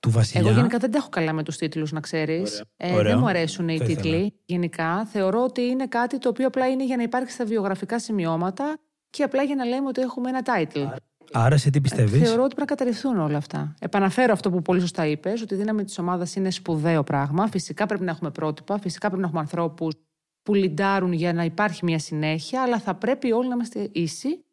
του 0.00 0.10
βασιλιά; 0.10 0.48
Εγώ 0.48 0.56
γενικά 0.56 0.78
δεν 0.78 0.90
τα 0.90 0.98
έχω 0.98 1.08
καλά 1.08 1.32
με 1.32 1.42
τους 1.42 1.56
τίτλους 1.56 1.92
να 1.92 2.00
ξέρεις. 2.00 2.64
Ε, 2.76 3.02
δεν 3.02 3.18
μου 3.18 3.28
αρέσουν 3.28 3.68
οι 3.68 3.78
τίτλοι. 3.78 4.34
Γενικά 4.44 5.06
θεωρώ 5.06 5.42
ότι 5.42 5.60
είναι 5.60 5.86
κάτι 5.86 6.18
το 6.18 6.28
οποίο 6.28 6.46
απλά 6.46 6.68
είναι 6.68 6.84
για 6.84 6.96
να 6.96 7.02
υπάρχει 7.02 7.30
στα 7.30 7.44
βιογραφικά 7.44 7.98
σημειώματα 8.00 8.78
και 9.10 9.22
απλά 9.22 9.42
για 9.42 9.54
να 9.54 9.64
λέμε 9.64 9.88
ότι 9.88 10.00
έχουμε 10.00 10.28
ένα 10.28 10.42
title. 10.44 10.86
Άρα 10.86 11.09
σε 11.54 11.70
τι 11.70 11.80
πιστεύεις; 11.80 12.20
Θεωρώ 12.20 12.42
ότι 12.42 12.54
πρέπει 12.54 12.60
να 12.60 12.64
καταρριφθούν 12.64 13.18
όλα 13.18 13.36
αυτά. 13.36 13.74
Επαναφέρω 13.80 14.32
αυτό 14.32 14.50
που 14.50 14.62
πολύ 14.62 14.80
σωστά 14.80 15.06
είπες, 15.06 15.42
ότι 15.42 15.54
η 15.54 15.56
δύναμη 15.56 15.84
της 15.84 15.98
ομάδας 15.98 16.34
είναι 16.34 16.50
σπουδαίο 16.50 17.02
πράγμα. 17.02 17.46
Φυσικά 17.46 17.86
πρέπει 17.86 18.04
να 18.04 18.10
έχουμε 18.10 18.30
πρότυπα, 18.30 18.78
φυσικά 18.78 19.06
πρέπει 19.06 19.22
να 19.22 19.26
έχουμε 19.26 19.42
ανθρώπους 19.42 19.94
που 20.42 20.54
λιντάρουν 20.54 21.12
για 21.12 21.32
να 21.32 21.44
υπάρχει 21.44 21.84
μια 21.84 21.98
συνέχεια, 21.98 22.62
αλλά 22.62 22.78
θα 22.78 22.94
πρέπει 22.94 23.32
όλοι 23.32 23.48
να 23.48 23.54
είμαστε 23.54 23.88
ίσοι. 23.92 24.44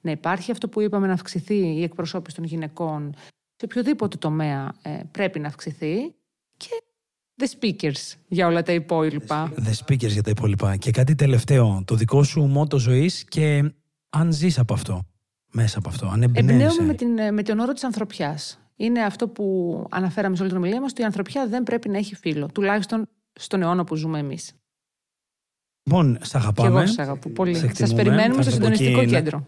Να 0.00 0.10
υπάρχει 0.10 0.50
αυτό 0.50 0.68
που 0.68 0.80
είπαμε, 0.80 1.06
να 1.06 1.12
αυξηθεί 1.12 1.54
η 1.54 1.82
εκπροσώπηση 1.82 2.36
των 2.36 2.44
γυναικών 2.44 3.14
σε 3.62 3.64
οποιοδήποτε 3.64 4.16
τομέα 4.16 4.74
ε, 4.82 5.00
πρέπει 5.10 5.38
να 5.38 5.48
αυξηθεί. 5.48 6.14
Και 6.56 6.82
the 7.42 7.46
speakers 7.58 8.16
για 8.28 8.46
όλα 8.46 8.62
τα 8.62 8.72
υπόλοιπα. 8.72 9.52
The 9.56 9.72
speakers 9.84 10.08
για 10.08 10.22
τα 10.22 10.30
υπόλοιπα. 10.30 10.76
Και 10.76 10.90
κάτι 10.90 11.14
τελευταίο, 11.14 11.82
το 11.86 11.94
δικό 11.94 12.22
σου 12.22 12.40
μότο 12.40 12.78
ζωής 12.78 13.24
και 13.24 13.72
αν 14.10 14.32
ζεις 14.32 14.58
από 14.58 14.74
αυτό, 14.74 15.02
μέσα 15.52 15.78
από 15.78 15.88
αυτό, 15.88 16.06
αν 16.06 16.22
εμπνέομαι 16.22 16.82
με, 16.82 16.94
την, 16.94 17.08
με 17.32 17.42
τον 17.42 17.58
όρο 17.58 17.72
της 17.72 17.84
ανθρωπιάς. 17.84 18.56
Είναι 18.76 19.02
αυτό 19.02 19.28
που 19.28 19.86
αναφέραμε 19.90 20.36
σε 20.36 20.42
όλη 20.42 20.50
την 20.50 20.60
ομιλία 20.60 20.80
μας, 20.80 20.90
ότι 20.90 21.00
η 21.02 21.04
ανθρωπιά 21.04 21.46
δεν 21.48 21.62
πρέπει 21.62 21.88
να 21.88 21.98
έχει 21.98 22.14
φίλο. 22.14 22.48
Τουλάχιστον 22.54 23.08
στον 23.32 23.62
αιώνα 23.62 23.84
που 23.84 23.94
ζούμε 23.94 24.18
εμείς. 24.18 24.52
Λοιπόν, 25.82 26.18
σε 26.22 26.36
αγαπάμε. 26.36 26.68
Και 26.68 26.76
εγώ 26.76 26.86
σε 26.86 27.02
αγαπώ 27.02 27.30
πολύ. 27.30 27.54
Σας 27.74 27.94
περιμένουμε 27.94 28.42
στο 28.42 28.50
συντονιστικό 28.50 29.04
κέντρο. 29.04 29.46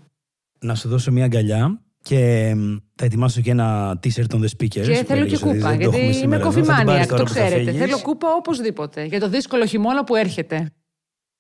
Να 0.58 0.74
σου 0.74 0.88
δώσω 0.88 1.12
μια 1.12 1.24
αγκαλιά 1.24 1.80
και 2.02 2.54
θα 2.94 3.04
ετοιμάσω 3.04 3.40
και 3.40 3.50
ένα 3.50 3.92
t-shirt 4.02 4.26
των 4.28 4.42
The 4.42 4.48
Speakers. 4.48 4.68
Και 4.68 5.04
θέλω 5.06 5.26
και 5.26 5.38
κούπα, 5.38 5.74
γιατί 5.74 6.20
είμαι 6.22 6.38
κοφημάνια, 6.38 7.06
το 7.06 7.24
ξέρετε. 7.24 7.72
Θέλω 7.72 8.00
κούπα 8.02 8.28
οπωσδήποτε, 8.34 9.04
για 9.04 9.20
το 9.20 9.28
δύσκολο 9.28 9.66
χειμώνα 9.66 10.04
που 10.04 10.14
έρχεται. 10.14 10.72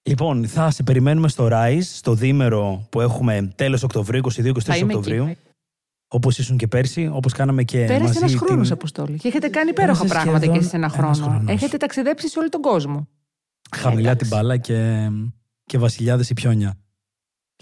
Λοιπόν, 0.06 0.46
θα 0.46 0.70
σε 0.70 0.82
περιμένουμε 0.82 1.28
στο 1.28 1.48
Rise, 1.52 1.82
στο 1.82 2.14
δίμερο 2.14 2.86
που 2.90 3.00
έχουμε 3.00 3.52
τέλος 3.54 3.82
Οκτωβρίου, 3.82 4.20
22-23 4.36 4.82
Οκτωβρίου. 4.82 5.36
Όπως 6.08 6.38
ήσουν 6.38 6.56
και 6.56 6.66
πέρσι, 6.66 7.10
όπως 7.12 7.32
κάναμε 7.32 7.62
και 7.62 7.78
Πέρασε 7.78 8.02
μαζί. 8.02 8.18
ένας 8.18 8.34
χρόνος, 8.34 8.66
την... 8.66 8.76
Αποστόλη. 8.76 9.16
Και 9.18 9.28
έχετε 9.28 9.48
κάνει 9.48 9.70
υπέροχα 9.70 10.04
πράγματα 10.04 10.46
και 10.46 10.60
σε 10.60 10.76
ένα 10.76 10.88
χρόνο. 10.88 11.14
Χρόνος. 11.14 11.42
Έχετε 11.46 11.76
ταξιδέψει 11.76 12.28
σε 12.28 12.38
όλο 12.38 12.48
τον 12.48 12.60
κόσμο. 12.60 13.08
Χαμηλά 13.76 14.16
την 14.16 14.26
μπάλα 14.26 14.56
και, 14.56 15.08
και 15.64 15.78
βασιλιάδες 15.78 16.30
η 16.30 16.34
πιόνια. 16.34 16.78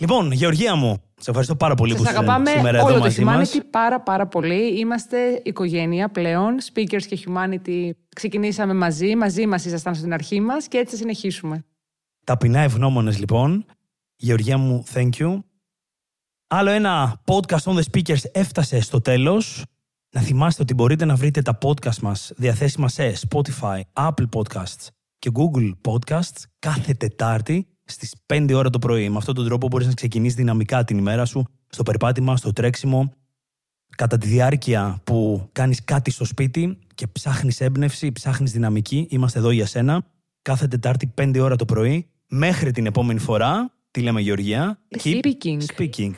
Λοιπόν, 0.00 0.32
Γεωργία 0.32 0.74
μου, 0.74 1.02
σε 1.20 1.30
ευχαριστώ 1.30 1.56
πάρα 1.56 1.74
πολύ 1.74 1.92
Σας 1.92 2.02
που 2.02 2.08
αγαπάμε 2.08 2.50
σήμερα 2.50 2.82
όλο 2.82 2.88
εδώ 2.88 2.98
το 2.98 3.04
μαζί 3.04 3.22
humanity 3.22 3.56
μας. 3.56 3.60
πάρα 3.70 4.00
πάρα 4.00 4.26
πολύ. 4.26 4.78
Είμαστε 4.78 5.40
οικογένεια 5.44 6.08
πλέον. 6.08 6.56
Speakers 6.72 7.02
και 7.02 7.18
humanity 7.26 7.90
ξεκινήσαμε 8.16 8.74
μαζί. 8.74 9.16
Μαζί 9.16 9.46
μας 9.46 9.64
ήσασταν 9.64 9.94
στην 9.94 10.12
αρχή 10.12 10.40
μας 10.40 10.68
και 10.68 10.78
έτσι 10.78 10.90
θα 10.90 11.00
συνεχίσουμε. 11.00 11.64
Ταπεινά 12.24 12.60
ευγνώμονες 12.60 13.18
λοιπόν. 13.18 13.64
Γεωργία 14.16 14.58
μου, 14.58 14.84
thank 14.92 15.10
you. 15.10 15.38
Άλλο 16.46 16.70
ένα 16.70 17.22
podcast 17.24 17.62
on 17.62 17.76
the 17.76 17.82
speakers 17.92 18.22
έφτασε 18.32 18.80
στο 18.80 19.00
τέλος. 19.00 19.64
Να 20.14 20.20
θυμάστε 20.20 20.62
ότι 20.62 20.74
μπορείτε 20.74 21.04
να 21.04 21.16
βρείτε 21.16 21.42
τα 21.42 21.58
podcast 21.62 21.98
μας 22.02 22.32
διαθέσιμα 22.36 22.88
σε 22.88 23.14
Spotify, 23.28 23.80
Apple 23.92 24.28
Podcasts 24.32 24.86
και 25.18 25.30
Google 25.34 25.72
Podcasts 25.88 26.42
κάθε 26.58 26.94
Τετάρτη 26.94 27.66
στις 27.84 28.14
5 28.26 28.52
ώρα 28.54 28.70
το 28.70 28.78
πρωί. 28.78 29.08
Με 29.08 29.16
αυτόν 29.16 29.34
τον 29.34 29.44
τρόπο 29.44 29.66
μπορείς 29.66 29.86
να 29.86 29.94
ξεκινήσεις 29.94 30.36
δυναμικά 30.36 30.84
την 30.84 30.98
ημέρα 30.98 31.24
σου 31.24 31.44
στο 31.68 31.82
περπάτημα, 31.82 32.36
στο 32.36 32.52
τρέξιμο, 32.52 33.12
κατά 33.96 34.18
τη 34.18 34.26
διάρκεια 34.26 35.00
που 35.04 35.48
κάνεις 35.52 35.84
κάτι 35.84 36.10
στο 36.10 36.24
σπίτι 36.24 36.78
και 36.94 37.06
ψάχνεις 37.06 37.60
έμπνευση, 37.60 38.12
ψάχνεις 38.12 38.52
δυναμική. 38.52 39.06
Είμαστε 39.10 39.38
εδώ 39.38 39.50
για 39.50 39.66
σένα. 39.66 40.06
Κάθε 40.42 40.68
Τετάρτη 40.68 41.12
5 41.20 41.38
ώρα 41.40 41.56
το 41.56 41.64
πρωί. 41.64 42.11
Μέχρι 42.34 42.70
την 42.70 42.86
επόμενη 42.86 43.18
φορά, 43.18 43.72
τι 43.90 44.00
λέμε 44.00 44.20
Γεωργία. 44.20 44.78
Speaking. 44.98 45.58
Speaking. 45.76 46.12